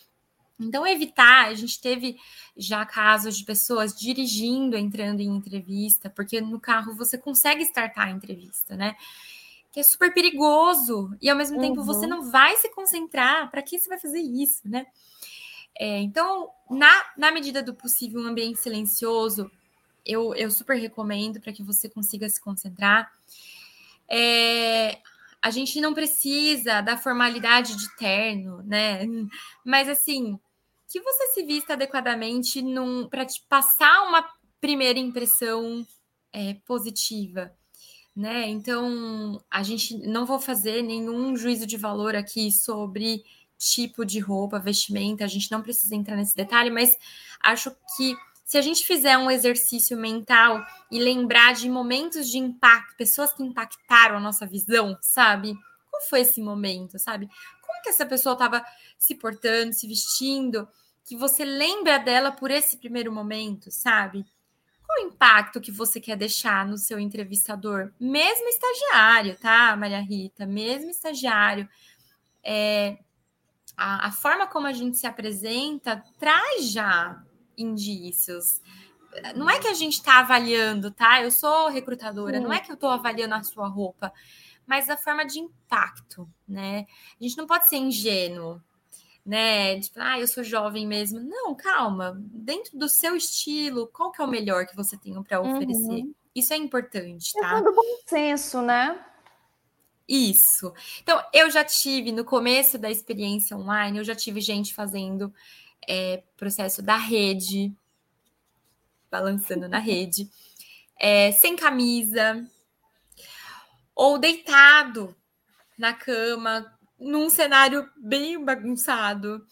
[0.59, 2.17] Então, evitar, a gente teve
[2.55, 8.11] já casos de pessoas dirigindo, entrando em entrevista, porque no carro você consegue startar a
[8.11, 8.95] entrevista, né?
[9.71, 11.61] Que é super perigoso, e ao mesmo uhum.
[11.61, 12.09] tempo você uhum.
[12.09, 14.87] não vai se concentrar, para que você vai fazer isso, né?
[15.77, 19.51] É, então, na, na medida do possível, um ambiente silencioso,
[20.05, 23.11] eu, eu super recomendo para que você consiga se concentrar.
[24.07, 24.99] É,
[25.41, 29.01] a gente não precisa da formalidade de terno, né?
[29.65, 30.39] Mas assim,
[30.87, 32.63] que você se vista adequadamente
[33.09, 34.27] para te passar uma
[34.59, 35.85] primeira impressão
[36.31, 37.51] é, positiva,
[38.15, 38.47] né?
[38.47, 43.23] Então, a gente não vou fazer nenhum juízo de valor aqui sobre
[43.57, 46.97] tipo de roupa, vestimenta, a gente não precisa entrar nesse detalhe, mas
[47.41, 52.95] acho que se a gente fizer um exercício mental e lembrar de momentos de impacto,
[52.95, 55.55] pessoas que impactaram a nossa visão, sabe?
[55.89, 57.27] Qual foi esse momento, sabe?
[57.85, 58.65] Que essa pessoa estava
[58.97, 60.67] se portando, se vestindo,
[61.03, 64.25] que você lembra dela por esse primeiro momento, sabe?
[64.83, 67.93] Qual o impacto que você quer deixar no seu entrevistador?
[67.99, 70.47] Mesmo estagiário, tá, Maria Rita?
[70.47, 71.69] Mesmo estagiário.
[72.43, 72.97] É,
[73.77, 77.21] a, a forma como a gente se apresenta traz já
[77.55, 78.59] indícios.
[79.35, 81.21] Não é que a gente está avaliando, tá?
[81.21, 84.11] Eu sou recrutadora, não é que eu estou avaliando a sua roupa,
[84.65, 86.85] mas a forma de impacto, né?
[87.19, 88.61] A gente não pode ser ingênuo,
[89.25, 89.79] né?
[89.79, 91.19] Tipo, ah, eu sou jovem mesmo.
[91.19, 92.15] Não, calma.
[92.19, 96.03] Dentro do seu estilo, qual que é o melhor que você tem para oferecer?
[96.03, 96.13] Uhum.
[96.33, 97.57] Isso é importante, tá?
[97.57, 99.03] É do bom senso, né?
[100.07, 100.71] Isso.
[101.01, 105.33] Então, eu já tive, no começo da experiência online, eu já tive gente fazendo
[105.87, 107.73] é, processo da rede,
[109.09, 110.29] balançando na rede,
[110.99, 112.45] é, sem camisa,
[113.95, 115.15] ou deitado
[115.77, 119.45] na cama, num cenário bem bagunçado,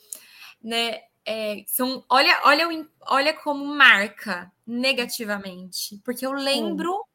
[0.61, 1.01] né?
[1.25, 2.67] É, são, olha, olha,
[3.07, 7.05] olha como marca negativamente, porque eu lembro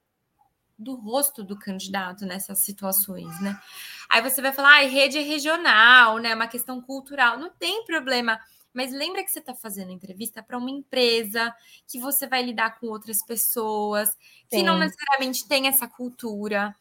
[0.79, 3.61] do rosto do candidato nessas situações, né?
[4.09, 6.35] Aí você vai falar, ah, rede é regional, né?
[6.35, 7.39] Uma questão cultural.
[7.39, 8.41] Não tem problema
[8.73, 11.53] mas lembra que você está fazendo entrevista para uma empresa,
[11.87, 14.15] que você vai lidar com outras pessoas,
[14.49, 14.63] que Sim.
[14.63, 16.73] não necessariamente tem essa cultura,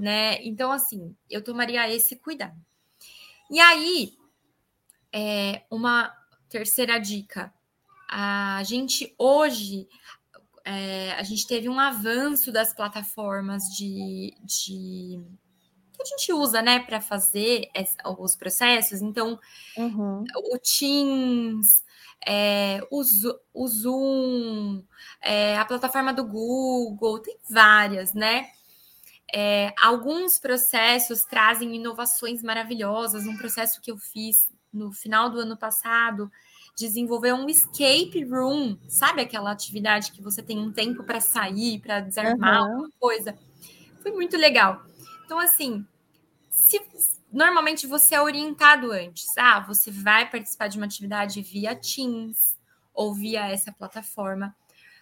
[0.00, 0.42] né?
[0.44, 2.58] Então, assim, eu tomaria esse cuidado.
[3.50, 4.14] E aí,
[5.12, 6.12] é, uma
[6.48, 7.52] terceira dica.
[8.08, 9.86] A gente hoje
[10.64, 15.20] é, a gente teve um avanço das plataformas de, de
[15.92, 17.68] que a gente usa, né, para fazer
[18.18, 19.02] os processos.
[19.02, 19.38] Então,
[19.76, 20.24] uhum.
[20.52, 21.84] o Teams,
[22.26, 23.02] é, o,
[23.52, 24.82] o, Zoom,
[25.20, 28.50] é, a plataforma do Google, tem várias, né?
[29.32, 33.26] É, alguns processos trazem inovações maravilhosas.
[33.26, 36.30] Um processo que eu fiz no final do ano passado
[36.76, 42.00] desenvolver um escape room, sabe aquela atividade que você tem um tempo para sair, para
[42.00, 42.70] desarmar uhum.
[42.70, 43.36] alguma coisa.
[44.02, 44.82] Foi muito legal.
[45.24, 45.86] Então, assim,
[46.48, 46.80] se
[47.30, 52.56] normalmente você é orientado antes, ah, você vai participar de uma atividade via Teams
[52.94, 54.56] ou via essa plataforma,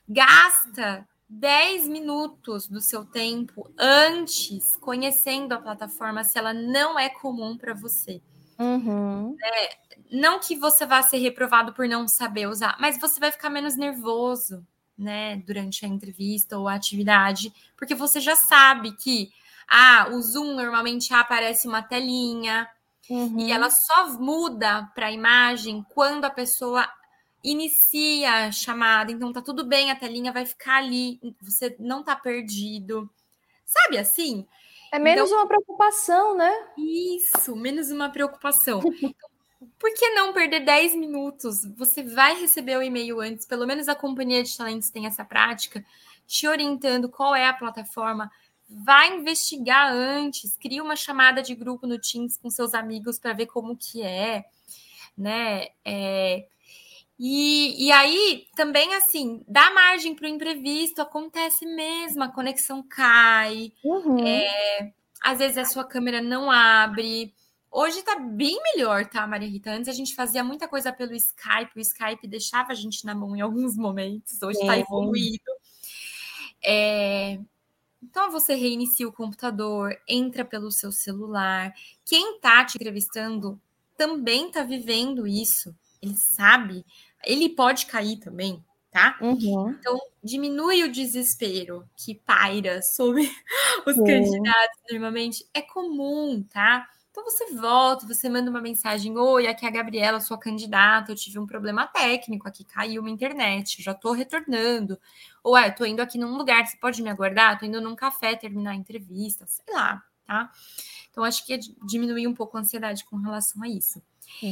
[0.09, 7.57] gasta 10 minutos do seu tempo antes conhecendo a plataforma se ela não é comum
[7.57, 8.23] para você.
[8.59, 9.37] Uhum.
[9.43, 9.77] É,
[10.11, 13.77] não que você vá ser reprovado por não saber usar, mas você vai ficar menos
[13.77, 19.31] nervoso, né, durante a entrevista ou a atividade, porque você já sabe que
[19.69, 22.69] ah, o Zoom normalmente aparece uma telinha
[23.09, 23.39] uhum.
[23.39, 26.89] e ela só muda para a imagem quando a pessoa
[27.43, 29.13] inicia a chamada.
[29.13, 33.09] Então tá tudo bem, a telinha vai ficar ali, você não tá perdido.
[33.65, 34.47] Sabe assim?
[34.91, 36.53] É menos então, uma preocupação, né?
[36.77, 38.81] Isso, menos uma preocupação.
[39.79, 41.65] Por que não perder 10 minutos?
[41.77, 45.85] Você vai receber o e-mail antes, pelo menos a companhia de talentos tem essa prática,
[46.27, 48.31] te orientando qual é a plataforma.
[48.69, 53.47] Vai investigar antes, cria uma chamada de grupo no Teams com seus amigos para ver
[53.47, 54.45] como que é,
[55.17, 55.69] né?
[55.85, 56.47] É,
[57.19, 63.73] e, e aí, também, assim, dá margem para o imprevisto, acontece mesmo, a conexão cai,
[63.83, 64.25] uhum.
[64.25, 67.35] é, às vezes a sua câmera não abre.
[67.73, 69.73] Hoje tá bem melhor, tá, Maria Rita?
[69.73, 73.35] Antes a gente fazia muita coisa pelo Skype, o Skype deixava a gente na mão
[73.35, 75.51] em alguns momentos, hoje está evoluído.
[76.65, 77.41] É...
[78.01, 81.75] Então você reinicia o computador, entra pelo seu celular.
[82.05, 83.61] Quem tá te entrevistando
[83.97, 86.85] também tá vivendo isso, ele sabe
[87.25, 89.19] ele pode cair também, tá?
[89.21, 89.71] Uhum.
[89.71, 93.23] Então, diminui o desespero que paira sobre
[93.87, 95.47] os candidatos normalmente.
[95.53, 96.89] É comum, tá?
[97.11, 101.11] Então você volta, você manda uma mensagem: Oi, aqui é a Gabriela, sua candidata.
[101.11, 104.97] Eu tive um problema técnico aqui, caiu uma internet, já tô retornando.
[105.43, 107.59] Ou é, tô indo aqui num lugar, você pode me aguardar?
[107.59, 110.53] Tô indo num café terminar a entrevista, sei lá, tá?
[111.11, 114.01] Então acho que é diminuir um pouco a ansiedade com relação a isso.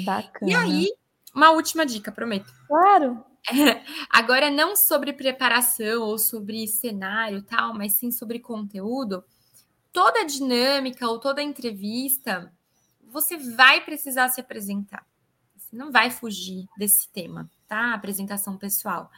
[0.04, 0.50] Bacana.
[0.50, 0.92] E aí,
[1.36, 2.50] uma última dica, prometo.
[2.66, 3.22] Claro.
[3.46, 9.22] É, agora, não sobre preparação ou sobre cenário tal, mas sim sobre conteúdo.
[9.92, 12.50] Toda dinâmica ou toda entrevista,
[13.02, 15.06] você vai precisar se apresentar.
[15.54, 17.92] Você não vai fugir desse tema, tá?
[17.92, 19.10] Apresentação pessoal.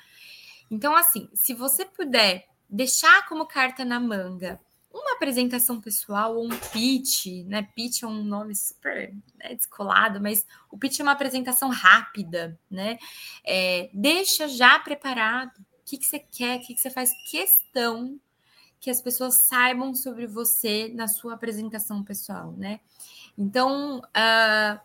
[0.68, 4.60] Então, assim, se você puder deixar como carta na manga
[4.92, 7.68] uma apresentação pessoal ou um pitch, né?
[7.74, 12.98] Pitch é um nome super né, descolado, mas o pitch é uma apresentação rápida, né?
[13.44, 18.18] É, deixa já preparado o que, que você quer, o que, que você faz questão
[18.80, 22.80] que as pessoas saibam sobre você na sua apresentação pessoal, né?
[23.36, 24.80] Então, uh,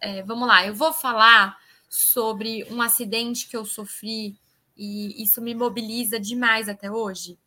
[0.00, 4.36] é, vamos lá, eu vou falar sobre um acidente que eu sofri
[4.76, 7.38] e isso me mobiliza demais até hoje.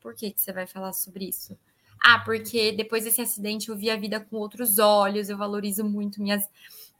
[0.00, 1.58] Por que, que você vai falar sobre isso?
[2.02, 6.22] Ah, porque depois desse acidente eu vi a vida com outros olhos, eu valorizo muito
[6.22, 6.48] minhas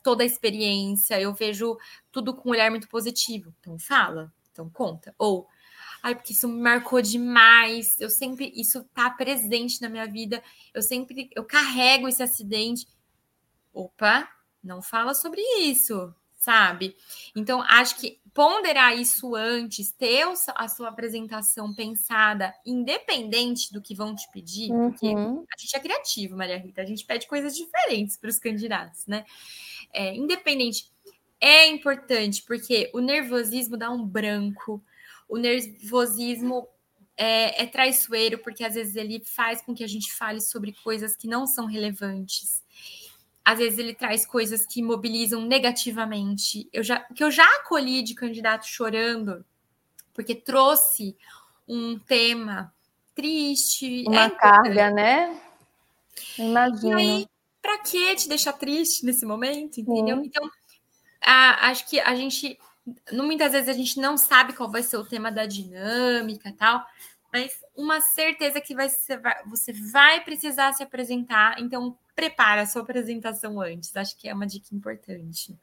[0.02, 1.78] toda a experiência, eu vejo
[2.12, 3.54] tudo com um olhar muito positivo.
[3.60, 5.14] Então fala, então conta.
[5.18, 5.46] Ou
[6.02, 7.98] ai, porque isso me marcou demais.
[8.00, 10.42] Eu sempre isso tá presente na minha vida.
[10.74, 12.86] Eu sempre eu carrego esse acidente.
[13.72, 14.28] Opa,
[14.62, 16.96] não fala sobre isso, sabe?
[17.36, 20.24] Então acho que ponderar isso antes, ter
[20.54, 24.90] a sua apresentação pensada, independente do que vão te pedir, uhum.
[24.90, 29.06] porque a gente é criativo, Maria Rita, a gente pede coisas diferentes para os candidatos,
[29.06, 29.24] né?
[29.92, 30.90] É, independente,
[31.38, 34.82] é importante, porque o nervosismo dá um branco,
[35.28, 36.66] o nervosismo
[37.18, 41.14] é, é traiçoeiro, porque às vezes ele faz com que a gente fale sobre coisas
[41.14, 42.62] que não são relevantes
[43.44, 46.68] às vezes ele traz coisas que mobilizam negativamente.
[46.72, 49.44] Eu já, que eu já acolhi de candidato chorando,
[50.12, 51.16] porque trouxe
[51.66, 52.72] um tema
[53.14, 54.04] triste.
[54.06, 55.40] Uma é carga, né?
[56.38, 57.02] Imagina.
[57.02, 57.26] E aí,
[57.62, 60.22] pra que te deixar triste nesse momento, entendeu?
[60.24, 60.48] Então,
[61.20, 62.58] a, acho que a gente,
[63.12, 66.84] muitas vezes a gente não sabe qual vai ser o tema da dinâmica tal,
[67.32, 72.82] mas uma certeza que vai ser, você vai precisar se apresentar, então prepara a sua
[72.82, 73.96] apresentação antes.
[73.96, 75.58] Acho que é uma dica importante.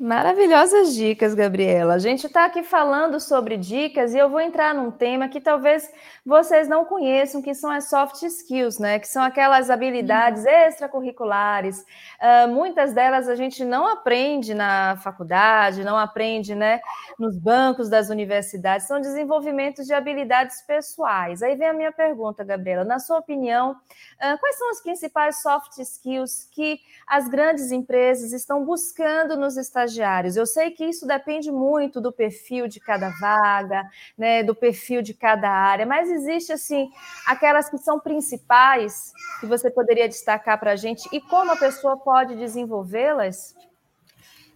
[0.00, 1.94] Maravilhosas dicas, Gabriela.
[1.94, 5.90] A gente está aqui falando sobre dicas e eu vou entrar num tema que talvez
[6.24, 9.00] vocês não conheçam, que são as soft skills, né?
[9.00, 10.50] Que são aquelas habilidades uhum.
[10.50, 11.80] extracurriculares.
[11.80, 16.80] Uh, muitas delas a gente não aprende na faculdade, não aprende, né?
[17.18, 18.86] Nos bancos das universidades.
[18.86, 21.42] São desenvolvimentos de habilidades pessoais.
[21.42, 22.84] Aí vem a minha pergunta, Gabriela.
[22.84, 28.64] Na sua opinião, uh, quais são as principais soft skills que as grandes empresas estão
[28.64, 29.87] buscando nos estagiários?
[29.88, 30.36] Estagiários?
[30.36, 33.82] Eu sei que isso depende muito do perfil de cada vaga,
[34.16, 36.90] né, do perfil de cada área, mas existe assim
[37.26, 41.96] aquelas que são principais que você poderia destacar para a gente e como a pessoa
[41.96, 43.56] pode desenvolvê-las?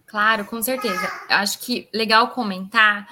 [0.05, 1.11] Claro, com certeza.
[1.27, 3.07] Acho que legal comentar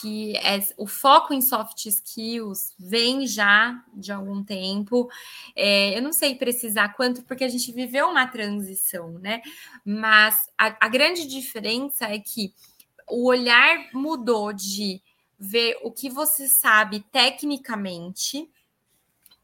[0.00, 5.08] que é, o foco em soft skills vem já de algum tempo.
[5.54, 9.42] É, eu não sei precisar quanto, porque a gente viveu uma transição, né?
[9.84, 12.54] Mas a, a grande diferença é que
[13.08, 15.02] o olhar mudou de
[15.38, 18.48] ver o que você sabe tecnicamente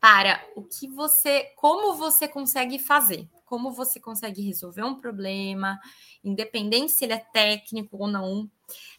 [0.00, 5.78] para o que você, como você consegue fazer, como você consegue resolver um problema,
[6.22, 8.48] independente se ele é técnico ou não,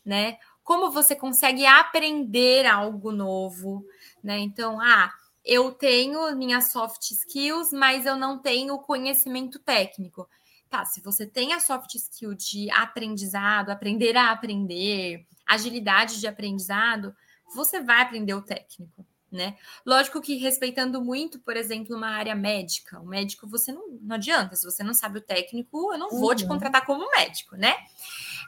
[0.04, 0.38] né?
[0.70, 3.84] Como você consegue aprender algo novo,
[4.24, 4.38] né?
[4.38, 5.12] Então, ah,
[5.44, 10.30] eu tenho minhas soft skills, mas eu não tenho conhecimento técnico.
[10.70, 17.16] Tá, se você tem a soft skill de aprendizado, aprender a aprender, agilidade de aprendizado,
[17.56, 19.56] você vai aprender o técnico né?
[19.86, 23.00] Lógico que respeitando muito, por exemplo, uma área médica.
[23.00, 24.56] O médico, você não, não adianta.
[24.56, 26.50] Se você não sabe o técnico, eu não vou te uhum.
[26.50, 27.76] contratar como médico, né?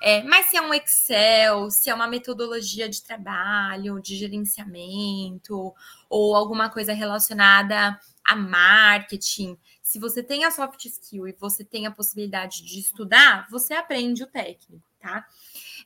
[0.01, 5.73] É, mas se é um Excel, se é uma metodologia de trabalho, de gerenciamento,
[6.09, 11.85] ou alguma coisa relacionada a marketing, se você tem a soft skill e você tem
[11.85, 15.25] a possibilidade de estudar, você aprende o técnico, tá?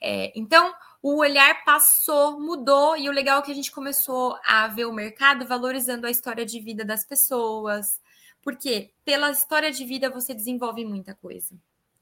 [0.01, 0.73] É, então,
[1.07, 4.91] o olhar passou, mudou, e o legal é que a gente começou a ver o
[4.91, 8.01] mercado valorizando a história de vida das pessoas.
[8.41, 11.55] Porque pela história de vida você desenvolve muita coisa.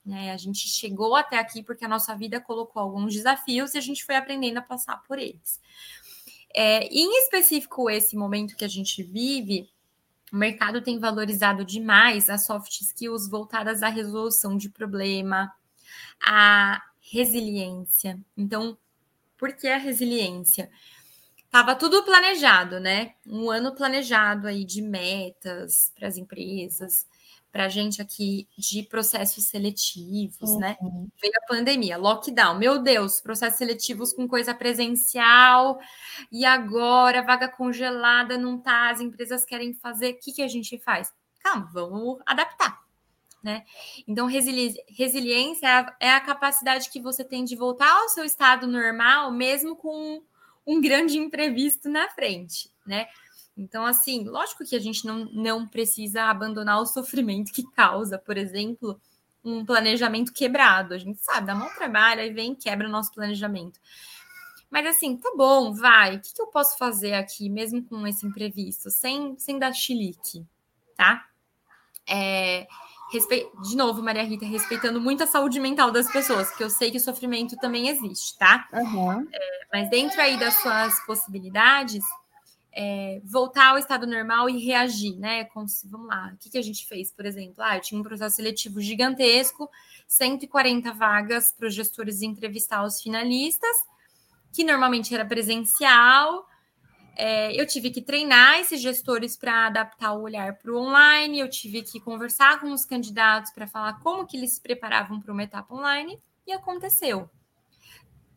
[0.05, 0.31] Né?
[0.31, 4.05] A gente chegou até aqui porque a nossa vida colocou alguns desafios e a gente
[4.05, 5.59] foi aprendendo a passar por eles.
[6.55, 9.69] É, em específico, esse momento que a gente vive,
[10.31, 15.51] o mercado tem valorizado demais as soft skills voltadas à resolução de problema,
[16.25, 18.17] a resiliência.
[18.37, 18.77] Então,
[19.43, 20.71] por que a resiliência?
[21.51, 23.15] Tava tudo planejado, né?
[23.27, 27.05] Um ano planejado aí de metas para as empresas,
[27.51, 30.77] para a gente aqui de processos seletivos, né?
[30.79, 31.01] uhum.
[31.01, 31.07] né?
[31.21, 35.77] Veio a pandemia, lockdown, meu Deus, processos seletivos com coisa presencial,
[36.31, 40.79] e agora vaga congelada não tá, as empresas querem fazer, o que, que a gente
[40.79, 41.11] faz?
[41.43, 42.82] Calma, vamos adaptar
[43.43, 43.65] né?
[44.07, 48.23] Então, resili resiliência é a, é a, capacidade que você tem de voltar ao seu
[48.23, 50.23] estado normal, mesmo com
[50.65, 53.07] um grande imprevisto na frente, né?
[53.55, 58.37] Então, assim, lógico que a gente não, não precisa abandonar o sofrimento que causa, por
[58.37, 58.99] exemplo,
[59.43, 60.93] um planejamento quebrado.
[60.93, 63.79] A gente sabe, dá mão trabalho, aí vem quebra o nosso planejamento.
[64.71, 66.15] Mas assim, tá bom, vai.
[66.15, 70.43] O que, que eu posso fazer aqui, mesmo com esse imprevisto, sem, sem dar chilique,
[70.95, 71.27] tá?
[72.07, 72.67] É,
[73.11, 73.47] respe...
[73.61, 76.97] de novo, Maria Rita, respeitando muito a saúde mental das pessoas, porque eu sei que
[76.97, 78.67] o sofrimento também existe, tá?
[78.73, 79.27] Uhum.
[79.31, 82.03] É, mas dentro aí das suas possibilidades,
[82.75, 85.45] é, voltar ao estado normal e reagir, né?
[85.45, 87.55] Com, vamos lá, o que, que a gente fez, por exemplo?
[87.59, 89.69] Ah, eu tinha um processo seletivo gigantesco,
[90.07, 93.75] 140 vagas para os gestores entrevistar os finalistas,
[94.51, 96.45] que normalmente era presencial,
[97.15, 101.49] é, eu tive que treinar esses gestores para adaptar o olhar para o online, eu
[101.49, 105.43] tive que conversar com os candidatos para falar como que eles se preparavam para uma
[105.43, 107.29] etapa online, e aconteceu.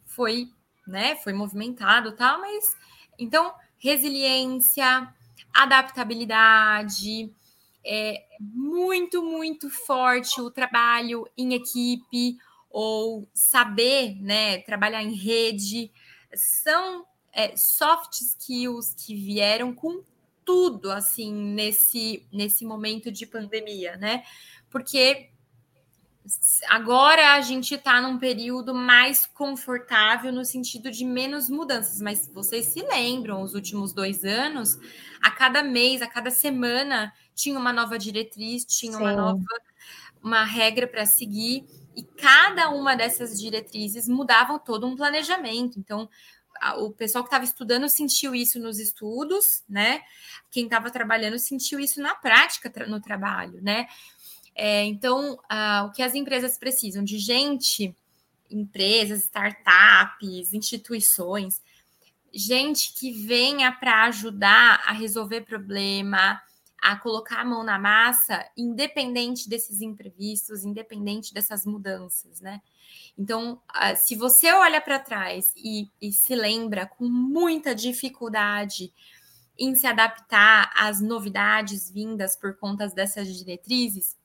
[0.04, 0.48] Foi,
[0.86, 2.76] né, foi movimentado tal, mas
[3.18, 5.12] então resiliência,
[5.52, 7.32] adaptabilidade,
[7.84, 12.36] é muito, muito forte o trabalho em equipe
[12.68, 15.90] ou saber, né, trabalhar em rede,
[16.34, 17.06] são
[17.36, 20.02] é, soft skills que vieram com
[20.42, 24.22] tudo assim nesse nesse momento de pandemia, né?
[24.70, 25.28] Porque
[26.68, 32.66] agora a gente está num período mais confortável no sentido de menos mudanças, mas vocês
[32.66, 34.78] se lembram, os últimos dois anos,
[35.22, 38.98] a cada mês, a cada semana, tinha uma nova diretriz, tinha Sim.
[38.98, 39.44] uma nova
[40.22, 41.64] uma regra para seguir,
[41.94, 45.78] e cada uma dessas diretrizes mudavam todo um planejamento.
[45.78, 46.10] Então,
[46.78, 50.02] o pessoal que estava estudando sentiu isso nos estudos, né?
[50.50, 53.86] Quem estava trabalhando sentiu isso na prática no trabalho, né?
[54.54, 55.38] É, então,
[55.84, 57.94] o que as empresas precisam de gente,
[58.50, 61.60] empresas, startups, instituições,
[62.32, 66.40] gente que venha para ajudar a resolver problema,
[66.86, 72.62] a colocar a mão na massa, independente desses imprevistos, independente dessas mudanças, né?
[73.18, 73.60] Então,
[73.96, 78.92] se você olha para trás e, e, se lembra com muita dificuldade
[79.58, 84.16] em se adaptar às novidades vindas por conta dessas diretrizes,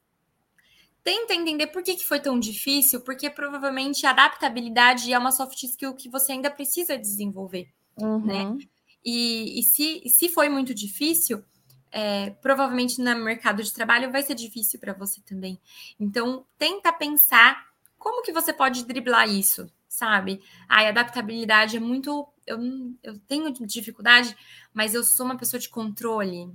[1.03, 5.63] tenta entender por que, que foi tão difícil, porque provavelmente a adaptabilidade é uma soft
[5.63, 8.23] skill que você ainda precisa desenvolver, uhum.
[8.23, 8.57] né?
[9.03, 11.43] E, e se, se foi muito difícil,
[11.91, 15.59] é, provavelmente no mercado de trabalho vai ser difícil para você também.
[15.99, 20.41] Então, tenta pensar como que você pode driblar isso, sabe?
[20.67, 22.27] A adaptabilidade é muito.
[22.47, 22.59] Eu,
[23.03, 24.35] eu tenho dificuldade,
[24.73, 26.49] mas eu sou uma pessoa de controle.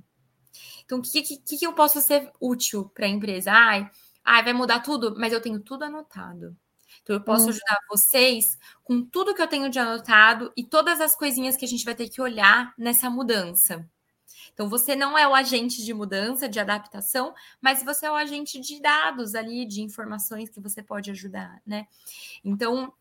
[0.85, 3.53] Então, o que, que, que eu posso ser útil para a empresa?
[3.53, 3.91] Ai,
[4.25, 6.57] ai, vai mudar tudo, mas eu tenho tudo anotado.
[7.03, 7.51] Então, eu posso hum.
[7.51, 11.69] ajudar vocês com tudo que eu tenho de anotado e todas as coisinhas que a
[11.69, 13.89] gente vai ter que olhar nessa mudança.
[14.53, 18.59] Então, você não é o agente de mudança, de adaptação, mas você é o agente
[18.61, 21.87] de dados ali, de informações que você pode ajudar, né?
[22.45, 22.93] Então,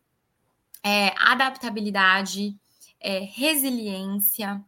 [0.83, 2.55] é, adaptabilidade,
[2.99, 4.63] é, resiliência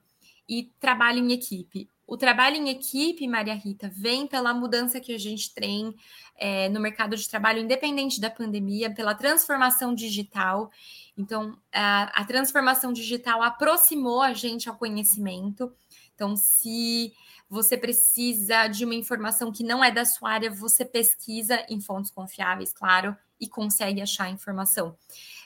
[0.47, 1.89] e trabalho em equipe.
[2.07, 5.93] O trabalho em equipe, Maria Rita, vem pela mudança que a gente tem
[6.37, 10.71] é, no mercado de trabalho, independente da pandemia, pela transformação digital.
[11.17, 15.73] Então, a, a transformação digital aproximou a gente ao conhecimento.
[16.17, 17.13] Então, se
[17.47, 22.09] você precisa de uma informação que não é da sua área, você pesquisa em fontes
[22.09, 24.97] confiáveis, claro, e consegue achar a informação.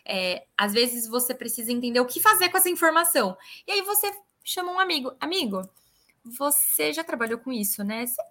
[0.05, 3.37] É, às vezes você precisa entender o que fazer com essa informação.
[3.67, 4.09] E aí você
[4.45, 5.13] chama um amigo.
[5.19, 5.61] Amigo,
[6.23, 8.07] você já trabalhou com isso, né?
[8.07, 8.21] Você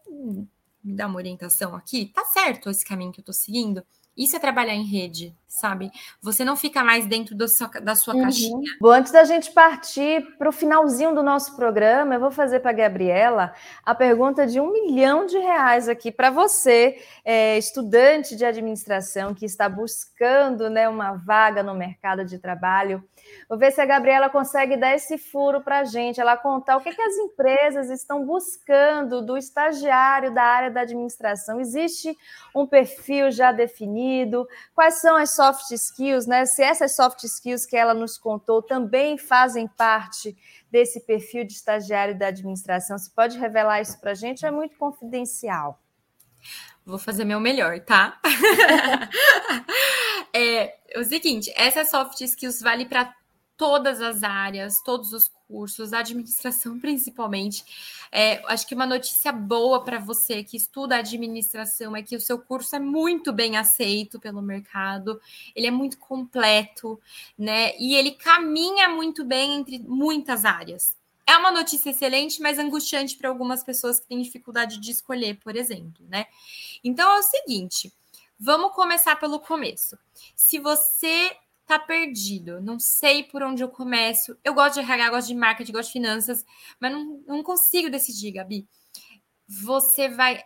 [0.82, 2.06] me dá uma orientação aqui?
[2.06, 3.84] Tá certo esse caminho que eu tô seguindo?
[4.16, 5.90] Isso é trabalhar em rede, sabe?
[6.22, 8.22] Você não fica mais dentro seu, da sua uhum.
[8.22, 8.76] caixinha.
[8.80, 12.70] Bom, antes da gente partir para o finalzinho do nosso programa, eu vou fazer para
[12.70, 13.52] a Gabriela
[13.84, 19.44] a pergunta de um milhão de reais aqui para você, é, estudante de administração que
[19.44, 23.02] está buscando né, uma vaga no mercado de trabalho.
[23.48, 26.80] Vou ver se a Gabriela consegue dar esse furo para a gente, ela contar o
[26.80, 31.60] que, que as empresas estão buscando do estagiário da área da administração.
[31.60, 32.16] Existe
[32.54, 34.46] um perfil já definido?
[34.74, 36.44] Quais são as soft skills, né?
[36.44, 40.36] Se essas soft skills que ela nos contou também fazem parte
[40.70, 44.44] desse perfil de estagiário da administração, você pode revelar isso para a gente?
[44.44, 45.82] É muito confidencial.
[46.84, 48.20] Vou fazer meu melhor, tá?
[50.34, 53.14] é, o seguinte, essa soft skills vale para
[53.60, 57.62] todas as áreas, todos os cursos, administração principalmente.
[58.10, 62.38] É, acho que uma notícia boa para você que estuda administração é que o seu
[62.38, 65.20] curso é muito bem aceito pelo mercado,
[65.54, 66.98] ele é muito completo,
[67.36, 67.76] né?
[67.78, 70.96] E ele caminha muito bem entre muitas áreas.
[71.26, 75.54] É uma notícia excelente, mas angustiante para algumas pessoas que têm dificuldade de escolher, por
[75.54, 76.24] exemplo, né?
[76.82, 77.92] Então é o seguinte,
[78.38, 79.98] vamos começar pelo começo.
[80.34, 81.36] Se você
[81.70, 84.36] tá perdido, não sei por onde eu começo.
[84.42, 86.44] Eu gosto de RH, gosto de marketing, gosto de finanças,
[86.80, 88.68] mas não, não consigo decidir, Gabi.
[89.46, 90.42] Você vai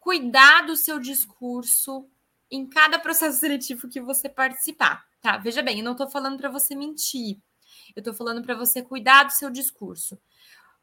[0.00, 2.08] cuidar do seu discurso
[2.50, 5.38] em cada processo seletivo que você participar, tá?
[5.38, 7.38] Veja bem, eu não tô falando para você mentir.
[7.94, 10.20] Eu tô falando para você cuidar do seu discurso.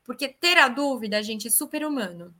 [0.04, 2.34] Porque ter a dúvida, gente, é super humano.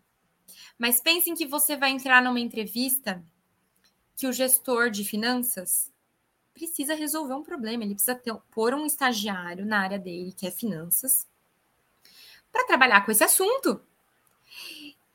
[0.78, 3.24] Mas pensem que você vai entrar numa entrevista
[4.16, 5.92] que o gestor de finanças
[6.54, 10.52] precisa resolver um problema, ele precisa ter, pôr um estagiário na área dele, que é
[10.52, 11.28] finanças,
[12.52, 13.82] para trabalhar com esse assunto.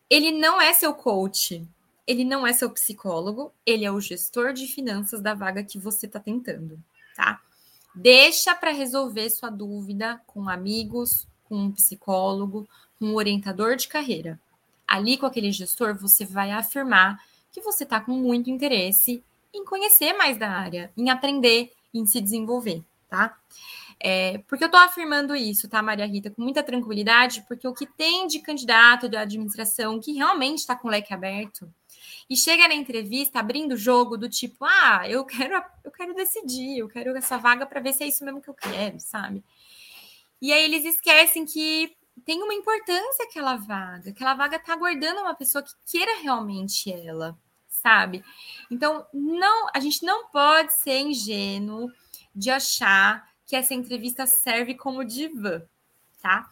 [0.09, 1.67] Ele não é seu coach,
[2.07, 6.07] ele não é seu psicólogo, ele é o gestor de finanças da vaga que você
[6.07, 6.79] está tentando,
[7.15, 7.41] tá?
[7.95, 12.69] Deixa para resolver sua dúvida com amigos, com um psicólogo,
[12.99, 14.39] com um orientador de carreira.
[14.87, 17.21] Ali com aquele gestor, você vai afirmar
[17.51, 19.25] que você está com muito interesse
[19.57, 23.37] em conhecer mais da área, em aprender, em se desenvolver, tá?
[23.99, 27.87] É, porque eu estou afirmando isso, tá, Maria Rita, com muita tranquilidade, porque o que
[27.87, 31.69] tem de candidato de administração que realmente está com o leque aberto
[32.29, 36.79] e chega na entrevista abrindo o jogo do tipo, ah, eu quero, eu quero decidir,
[36.79, 39.43] eu quero essa vaga para ver se é isso mesmo que eu quero, sabe?
[40.43, 45.35] E aí eles esquecem que tem uma importância aquela vaga, aquela vaga está aguardando uma
[45.35, 47.37] pessoa que queira realmente ela
[47.83, 48.25] sabe?
[48.71, 51.91] Então, não, a gente não pode ser ingênuo
[52.35, 55.63] de achar que essa entrevista serve como divã,
[56.21, 56.51] tá?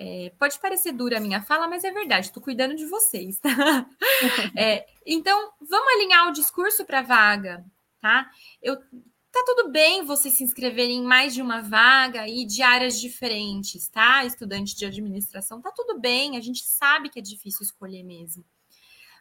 [0.00, 3.50] É, pode parecer dura a minha fala, mas é verdade, estou cuidando de vocês, tá?
[4.56, 7.64] É, então, vamos alinhar o discurso para a vaga,
[8.00, 8.30] tá?
[8.60, 13.00] Eu, tá tudo bem você se inscrever em mais de uma vaga e de áreas
[13.00, 14.24] diferentes, tá?
[14.24, 18.44] Estudante de administração, tá tudo bem, a gente sabe que é difícil escolher mesmo.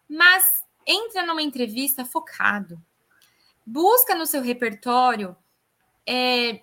[0.07, 0.43] Mas
[0.87, 2.81] entra numa entrevista focado.
[3.65, 5.35] Busca no seu repertório,
[6.05, 6.61] é,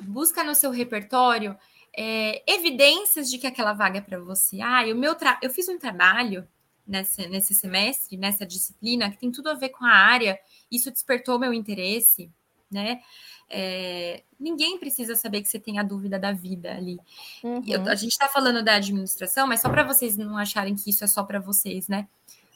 [0.00, 1.56] busca no seu repertório
[1.96, 4.60] é, evidências de que aquela vaga é para você.
[4.60, 6.46] Ah, o meu eu fiz um trabalho
[6.86, 10.38] nesse, nesse semestre, nessa disciplina, que tem tudo a ver com a área.
[10.70, 12.30] Isso despertou meu interesse,
[12.70, 13.00] né?
[13.48, 16.98] É, ninguém precisa saber que você tem a dúvida da vida ali.
[17.42, 17.62] Uhum.
[17.66, 21.04] Eu, a gente está falando da administração, mas só para vocês não acharem que isso
[21.04, 22.08] é só para vocês, né?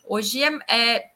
[0.07, 1.11] Hoje é, é,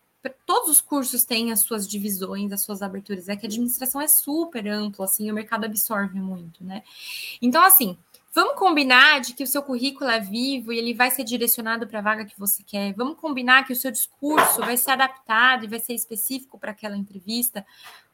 [0.47, 3.29] todos os cursos têm as suas divisões, as suas aberturas.
[3.29, 6.83] É que a administração é super ampla, assim, o mercado absorve muito, né?
[7.41, 7.97] Então, assim,
[8.35, 12.01] Vamos combinar de que o seu currículo é vivo e ele vai ser direcionado para
[12.01, 12.93] a vaga que você quer.
[12.95, 16.97] Vamos combinar que o seu discurso vai ser adaptado e vai ser específico para aquela
[16.97, 17.65] entrevista.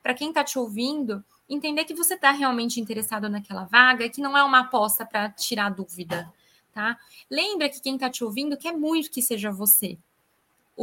[0.02, 4.20] Para quem está te ouvindo, entender que você está realmente interessado naquela vaga e que
[4.20, 6.30] não é uma aposta para tirar dúvida,
[6.70, 6.98] tá?
[7.30, 9.96] Lembra que quem está te ouvindo quer muito que seja você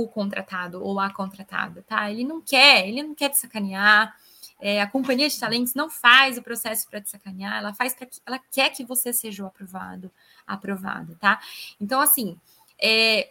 [0.04, 2.12] o contratado ou a contratada, tá?
[2.12, 4.16] Ele não quer, ele não quer te sacanear
[4.60, 8.08] é, a companhia de talentos não faz o processo para te sacanear, ela faz para
[8.08, 10.12] que ela quer que você seja o aprovado,
[10.48, 11.39] aprovada, tá?
[11.80, 12.39] Então, assim,
[12.82, 13.30] é,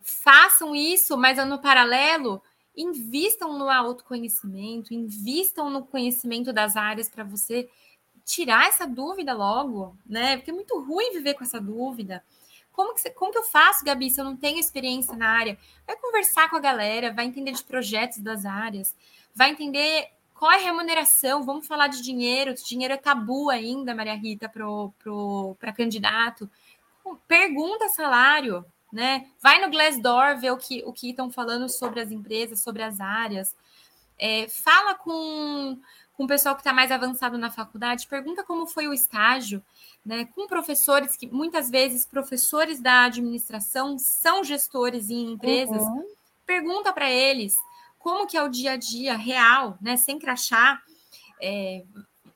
[0.00, 2.42] façam isso, mas no paralelo,
[2.74, 7.68] invistam no autoconhecimento, invistam no conhecimento das áreas para você
[8.24, 10.38] tirar essa dúvida logo, né?
[10.38, 12.24] Porque é muito ruim viver com essa dúvida.
[12.76, 15.56] Como que, como que eu faço, Gabi, se eu não tenho experiência na área?
[15.86, 18.94] Vai conversar com a galera, vai entender de projetos das áreas,
[19.34, 24.14] vai entender qual é a remuneração, vamos falar de dinheiro, dinheiro é tabu ainda, Maria
[24.14, 26.50] Rita, para candidato.
[27.26, 28.62] Pergunta salário,
[28.92, 29.26] né?
[29.40, 33.56] Vai no Glassdoor ver o que o estão falando sobre as empresas, sobre as áreas.
[34.18, 35.80] É, fala com,
[36.16, 39.62] com o pessoal que está mais avançado na faculdade, pergunta como foi o estágio,
[40.04, 40.26] né?
[40.34, 45.82] Com professores que muitas vezes professores da administração são gestores em empresas.
[45.82, 46.06] Uhum.
[46.46, 47.56] Pergunta para eles
[47.98, 49.96] como que é o dia a dia real, né?
[49.96, 50.80] Sem crachá.
[51.42, 51.82] É,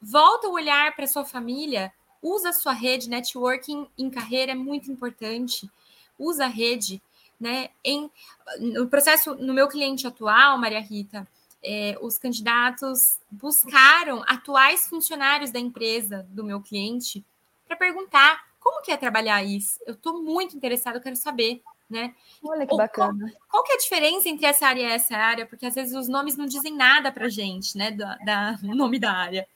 [0.02, 4.90] volta o olhar para sua família, usa a sua rede, networking em carreira é muito
[4.90, 5.70] importante.
[6.18, 7.00] Usa a rede,
[7.40, 7.70] né?
[7.82, 8.10] Em,
[8.58, 11.26] no processo, no meu cliente atual, Maria Rita,
[11.62, 17.24] é, os candidatos buscaram atuais funcionários da empresa do meu cliente
[17.66, 19.78] para perguntar como que é trabalhar isso.
[19.86, 22.14] Eu estou muito interessada, eu quero saber né?
[22.44, 23.32] Olha que Ou bacana.
[23.32, 25.44] Qual, qual, que é a diferença entre essa área e essa área?
[25.44, 27.90] Porque às vezes os nomes não dizem nada para gente, né?
[27.90, 29.46] Da, da, nome da área.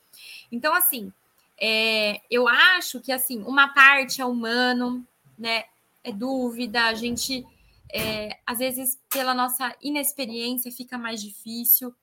[0.51, 1.13] Então, assim,
[1.59, 5.07] é, eu acho que assim, uma parte é humano,
[5.39, 5.65] né?
[6.03, 7.47] É dúvida, a gente
[7.95, 11.95] é, às vezes, pela nossa inexperiência, fica mais difícil.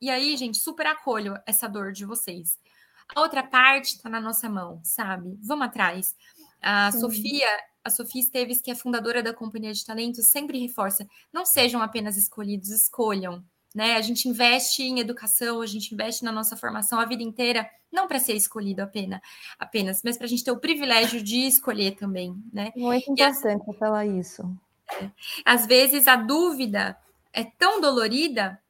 [0.00, 2.58] E aí, gente, super acolho essa dor de vocês.
[3.14, 5.38] A outra parte está na nossa mão, sabe?
[5.40, 6.16] Vamos atrás.
[6.60, 6.98] A Sim.
[6.98, 7.48] Sofia,
[7.84, 12.16] a Sofia Esteves, que é fundadora da Companhia de Talentos, sempre reforça: não sejam apenas
[12.16, 13.44] escolhidos, escolham.
[13.72, 13.94] Né?
[13.94, 18.08] A gente investe em educação, a gente investe na nossa formação a vida inteira, não
[18.08, 19.20] para ser escolhido apenas,
[19.58, 22.34] apenas mas para a gente ter o privilégio de escolher também.
[22.52, 22.72] Né?
[22.74, 24.42] Muito interessante e, falar isso.
[24.92, 25.10] É,
[25.44, 26.96] às vezes a dúvida
[27.32, 28.60] é tão dolorida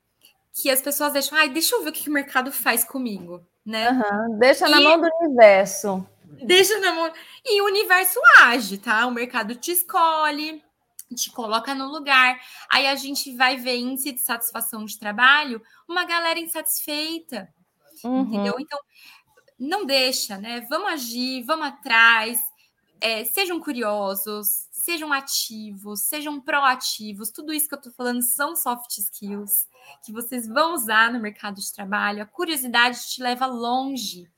[0.52, 3.90] que as pessoas deixam, ai, deixa eu ver o que o mercado faz comigo, né?
[3.90, 4.70] Uhum, deixa e...
[4.70, 6.06] na mão do universo.
[6.42, 7.12] Deixa na mão.
[7.44, 9.06] E o universo age, tá?
[9.06, 10.62] O mercado te escolhe,
[11.14, 12.38] te coloca no lugar.
[12.68, 17.48] Aí a gente vai ver índice de satisfação de trabalho, uma galera insatisfeita.
[18.02, 18.22] Uhum.
[18.22, 18.56] Entendeu?
[18.58, 18.78] Então,
[19.58, 20.66] não deixa, né?
[20.68, 22.40] Vamos agir, vamos atrás.
[23.00, 27.30] É, sejam curiosos, sejam ativos, sejam proativos.
[27.30, 29.68] Tudo isso que eu tô falando são soft skills
[30.04, 32.22] que vocês vão usar no mercado de trabalho.
[32.22, 34.30] A curiosidade te leva longe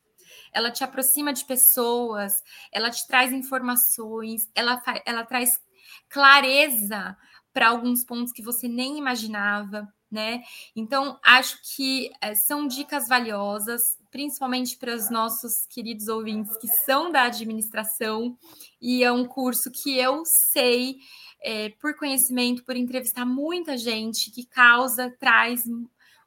[0.53, 2.43] ela te aproxima de pessoas,
[2.73, 5.61] ela te traz informações, ela, ela traz
[6.09, 7.17] clareza
[7.53, 10.43] para alguns pontos que você nem imaginava, né?
[10.75, 17.11] Então, acho que é, são dicas valiosas, principalmente para os nossos queridos ouvintes que são
[17.11, 18.37] da administração,
[18.81, 20.97] e é um curso que eu sei,
[21.43, 25.65] é, por conhecimento, por entrevistar muita gente, que causa, traz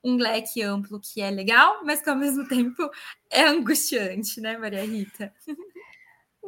[0.04, 2.90] um leque amplo que é legal, mas que ao mesmo tempo
[3.30, 5.34] é angustiante, né, Maria Rita?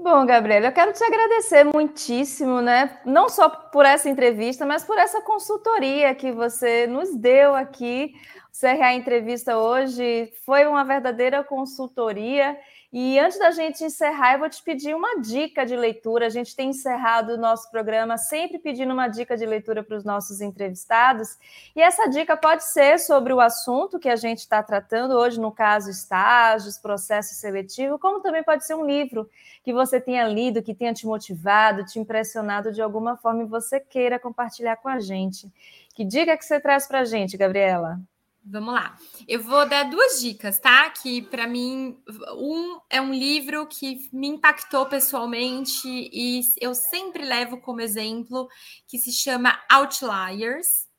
[0.03, 2.99] Bom, Gabriela, eu quero te agradecer muitíssimo, né?
[3.05, 8.13] Não só por essa entrevista, mas por essa consultoria que você nos deu aqui.
[8.53, 12.57] O CRA Entrevista hoje foi uma verdadeira consultoria
[12.95, 16.27] e antes da gente encerrar, eu vou te pedir uma dica de leitura.
[16.27, 20.03] A gente tem encerrado o nosso programa sempre pedindo uma dica de leitura para os
[20.03, 21.39] nossos entrevistados.
[21.75, 25.51] E essa dica pode ser sobre o assunto que a gente está tratando hoje, no
[25.51, 29.27] caso, estágios, processo seletivo, como também pode ser um livro
[29.63, 33.79] que você tenha lido, que tenha te motivado, te impressionado de alguma forma e você
[33.79, 35.51] queira compartilhar com a gente.
[35.95, 37.99] Que dica que você traz para a gente, Gabriela?
[38.45, 38.97] Vamos lá.
[39.25, 40.89] Eu vou dar duas dicas, tá?
[40.89, 41.97] Que para mim,
[42.35, 48.49] um é um livro que me impactou pessoalmente e eu sempre levo como exemplo,
[48.85, 50.89] que se chama Outliers.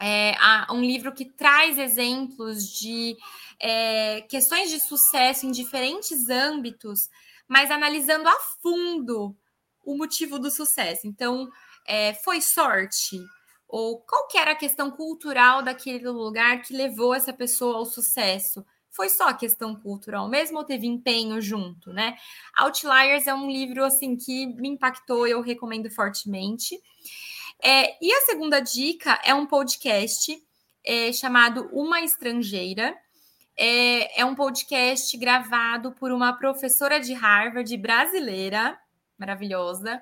[0.00, 0.34] É
[0.70, 3.16] um livro que traz exemplos de
[3.60, 7.10] é, questões de sucesso em diferentes âmbitos,
[7.46, 9.36] mas analisando a fundo
[9.84, 11.06] o motivo do sucesso.
[11.06, 11.48] Então,
[11.86, 13.20] é, foi sorte?
[13.68, 18.64] Ou qual que era a questão cultural daquele lugar que levou essa pessoa ao sucesso?
[18.90, 22.16] Foi só questão cultural mesmo ou teve empenho junto, né?
[22.56, 26.80] Outliers é um livro assim que me impactou, eu recomendo fortemente.
[27.62, 30.36] É, e a segunda dica é um podcast
[30.84, 32.96] é, chamado Uma Estrangeira.
[33.58, 38.78] É, é um podcast gravado por uma professora de Harvard brasileira,
[39.18, 40.00] maravilhosa.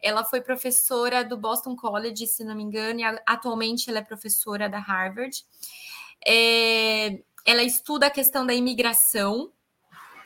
[0.00, 4.68] Ela foi professora do Boston College, se não me engano, e atualmente ela é professora
[4.68, 5.44] da Harvard.
[6.26, 9.52] É, ela estuda a questão da imigração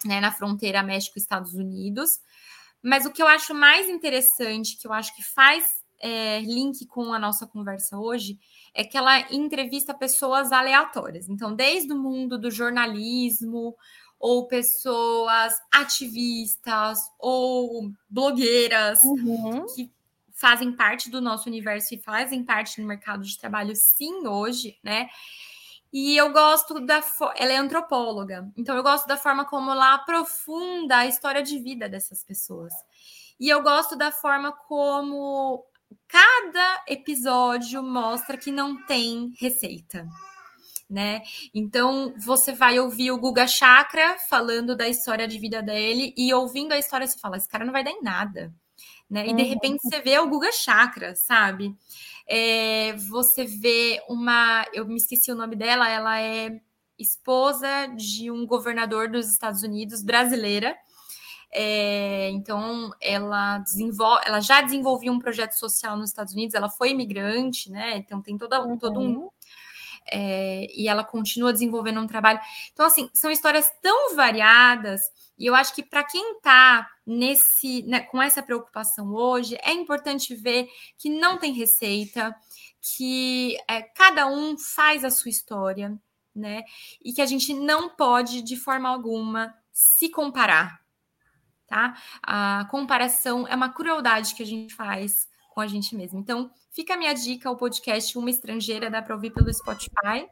[0.04, 2.20] né, na fronteira México-Estados Unidos.
[2.82, 7.12] Mas o que eu acho mais interessante, que eu acho que faz é, link com
[7.12, 8.38] a nossa conversa hoje,
[8.74, 11.28] é que ela entrevista pessoas aleatórias.
[11.28, 13.76] Então, desde o mundo do jornalismo,
[14.22, 19.66] ou pessoas ativistas, ou blogueiras uhum.
[19.74, 19.90] que
[20.32, 25.08] fazem parte do nosso universo e fazem parte do mercado de trabalho, sim, hoje, né?
[25.92, 27.02] E eu gosto da.
[27.34, 31.88] Ela é antropóloga, então eu gosto da forma como ela aprofunda a história de vida
[31.88, 32.72] dessas pessoas.
[33.40, 35.66] E eu gosto da forma como
[36.06, 40.06] cada episódio mostra que não tem receita.
[40.92, 41.22] Né?
[41.54, 46.72] Então você vai ouvir o Guga Chakra falando da história de vida dele e ouvindo
[46.72, 48.52] a história você fala, esse cara não vai dar em nada,
[49.08, 49.26] né?
[49.26, 49.36] E uhum.
[49.36, 51.74] de repente você vê o Guga Chakra, sabe?
[52.28, 56.60] É, você vê uma, eu me esqueci o nome dela, ela é
[56.98, 60.76] esposa de um governador dos Estados Unidos brasileira
[61.54, 66.90] é, então, ela desenvolve, ela já desenvolvia um projeto social nos Estados Unidos, ela foi
[66.92, 67.98] imigrante, né?
[67.98, 68.78] Então tem toda, uhum.
[68.78, 69.28] todo um.
[70.10, 72.40] É, e ela continua desenvolvendo um trabalho.
[72.72, 75.00] Então, assim, são histórias tão variadas,
[75.38, 80.34] e eu acho que para quem está nesse, né, com essa preocupação hoje, é importante
[80.34, 82.34] ver que não tem receita,
[82.80, 85.96] que é, cada um faz a sua história,
[86.34, 86.62] né?
[87.04, 90.82] E que a gente não pode, de forma alguma, se comparar
[91.72, 91.96] tá?
[92.22, 96.18] A comparação é uma crueldade que a gente faz com a gente mesmo.
[96.18, 100.26] Então, fica a minha dica, o podcast Uma Estrangeira, dá para ouvir pelo Spotify,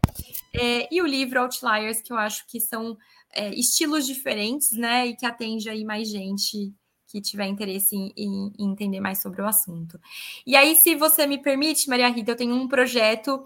[0.53, 2.97] é, e o livro Outliers, que eu acho que são
[3.33, 6.73] é, estilos diferentes, né, e que atende aí mais gente
[7.07, 10.01] que tiver interesse em, em, entender mais sobre o assunto.
[10.47, 13.45] E aí, se você me permite, Maria Rita, eu tenho um projeto,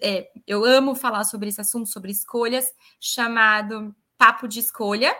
[0.00, 5.14] é, eu amo falar sobre esse assunto, sobre escolhas, chamado Papo de Escolha.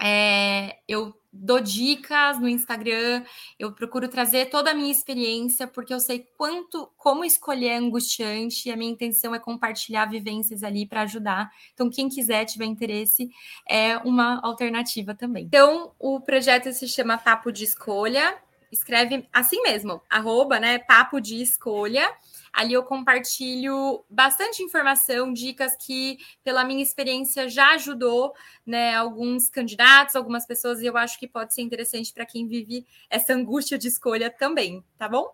[0.00, 3.24] É, eu dou dicas no Instagram,
[3.58, 8.68] eu procuro trazer toda a minha experiência, porque eu sei quanto, como escolher é angustiante,
[8.68, 11.50] e a minha intenção é compartilhar vivências ali para ajudar.
[11.74, 13.30] Então, quem quiser, tiver interesse,
[13.68, 15.44] é uma alternativa também.
[15.44, 18.36] Então, o projeto se chama Papo de Escolha,
[18.70, 22.10] escreve assim mesmo, arroba, né, Papo de Escolha,
[22.56, 28.32] Ali eu compartilho bastante informação, dicas que, pela minha experiência, já ajudou
[28.64, 32.86] né, alguns candidatos, algumas pessoas, e eu acho que pode ser interessante para quem vive
[33.10, 35.30] essa angústia de escolha também, tá bom?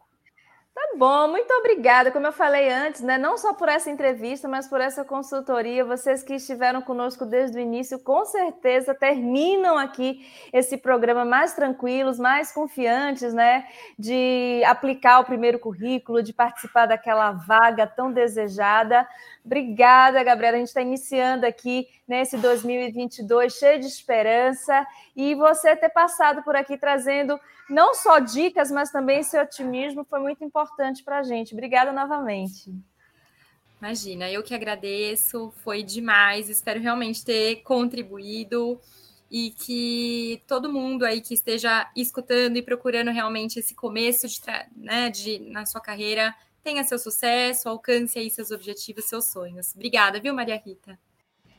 [0.74, 2.10] Tá bom, muito obrigada.
[2.10, 5.84] Como eu falei antes, né, não só por essa entrevista, mas por essa consultoria.
[5.84, 12.18] Vocês que estiveram conosco desde o início, com certeza terminam aqui esse programa mais tranquilos,
[12.18, 13.66] mais confiantes, né,
[13.98, 19.06] de aplicar o primeiro currículo, de participar daquela vaga tão desejada.
[19.44, 20.56] Obrigada, Gabriela.
[20.56, 24.86] A gente está iniciando aqui nesse 2022 cheio de esperança
[25.16, 27.38] e você ter passado por aqui trazendo
[27.68, 31.54] não só dicas, mas também esse otimismo foi muito importante para a gente.
[31.54, 32.72] Obrigada novamente.
[33.80, 36.48] Imagina, eu que agradeço, foi demais.
[36.48, 38.80] Espero realmente ter contribuído
[39.28, 44.40] e que todo mundo aí que esteja escutando e procurando realmente esse começo de,
[44.76, 46.32] né, de na sua carreira
[46.62, 49.74] tenha seu sucesso, alcance aí seus objetivos, seus sonhos.
[49.74, 50.98] Obrigada, viu, Maria Rita?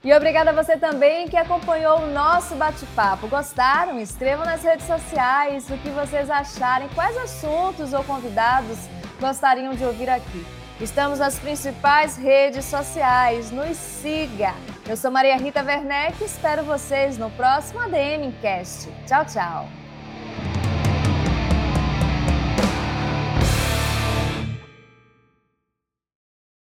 [0.03, 3.27] E obrigada a você também que acompanhou o nosso bate-papo.
[3.27, 3.99] Gostaram?
[4.01, 8.77] Escrevam nas redes sociais o que vocês acharem, quais assuntos ou convidados
[9.19, 10.45] gostariam de ouvir aqui.
[10.81, 14.53] Estamos nas principais redes sociais, nos siga.
[14.89, 18.89] Eu sou Maria Rita Werneck e espero vocês no próximo ADM Cast.
[19.07, 19.82] Tchau, tchau.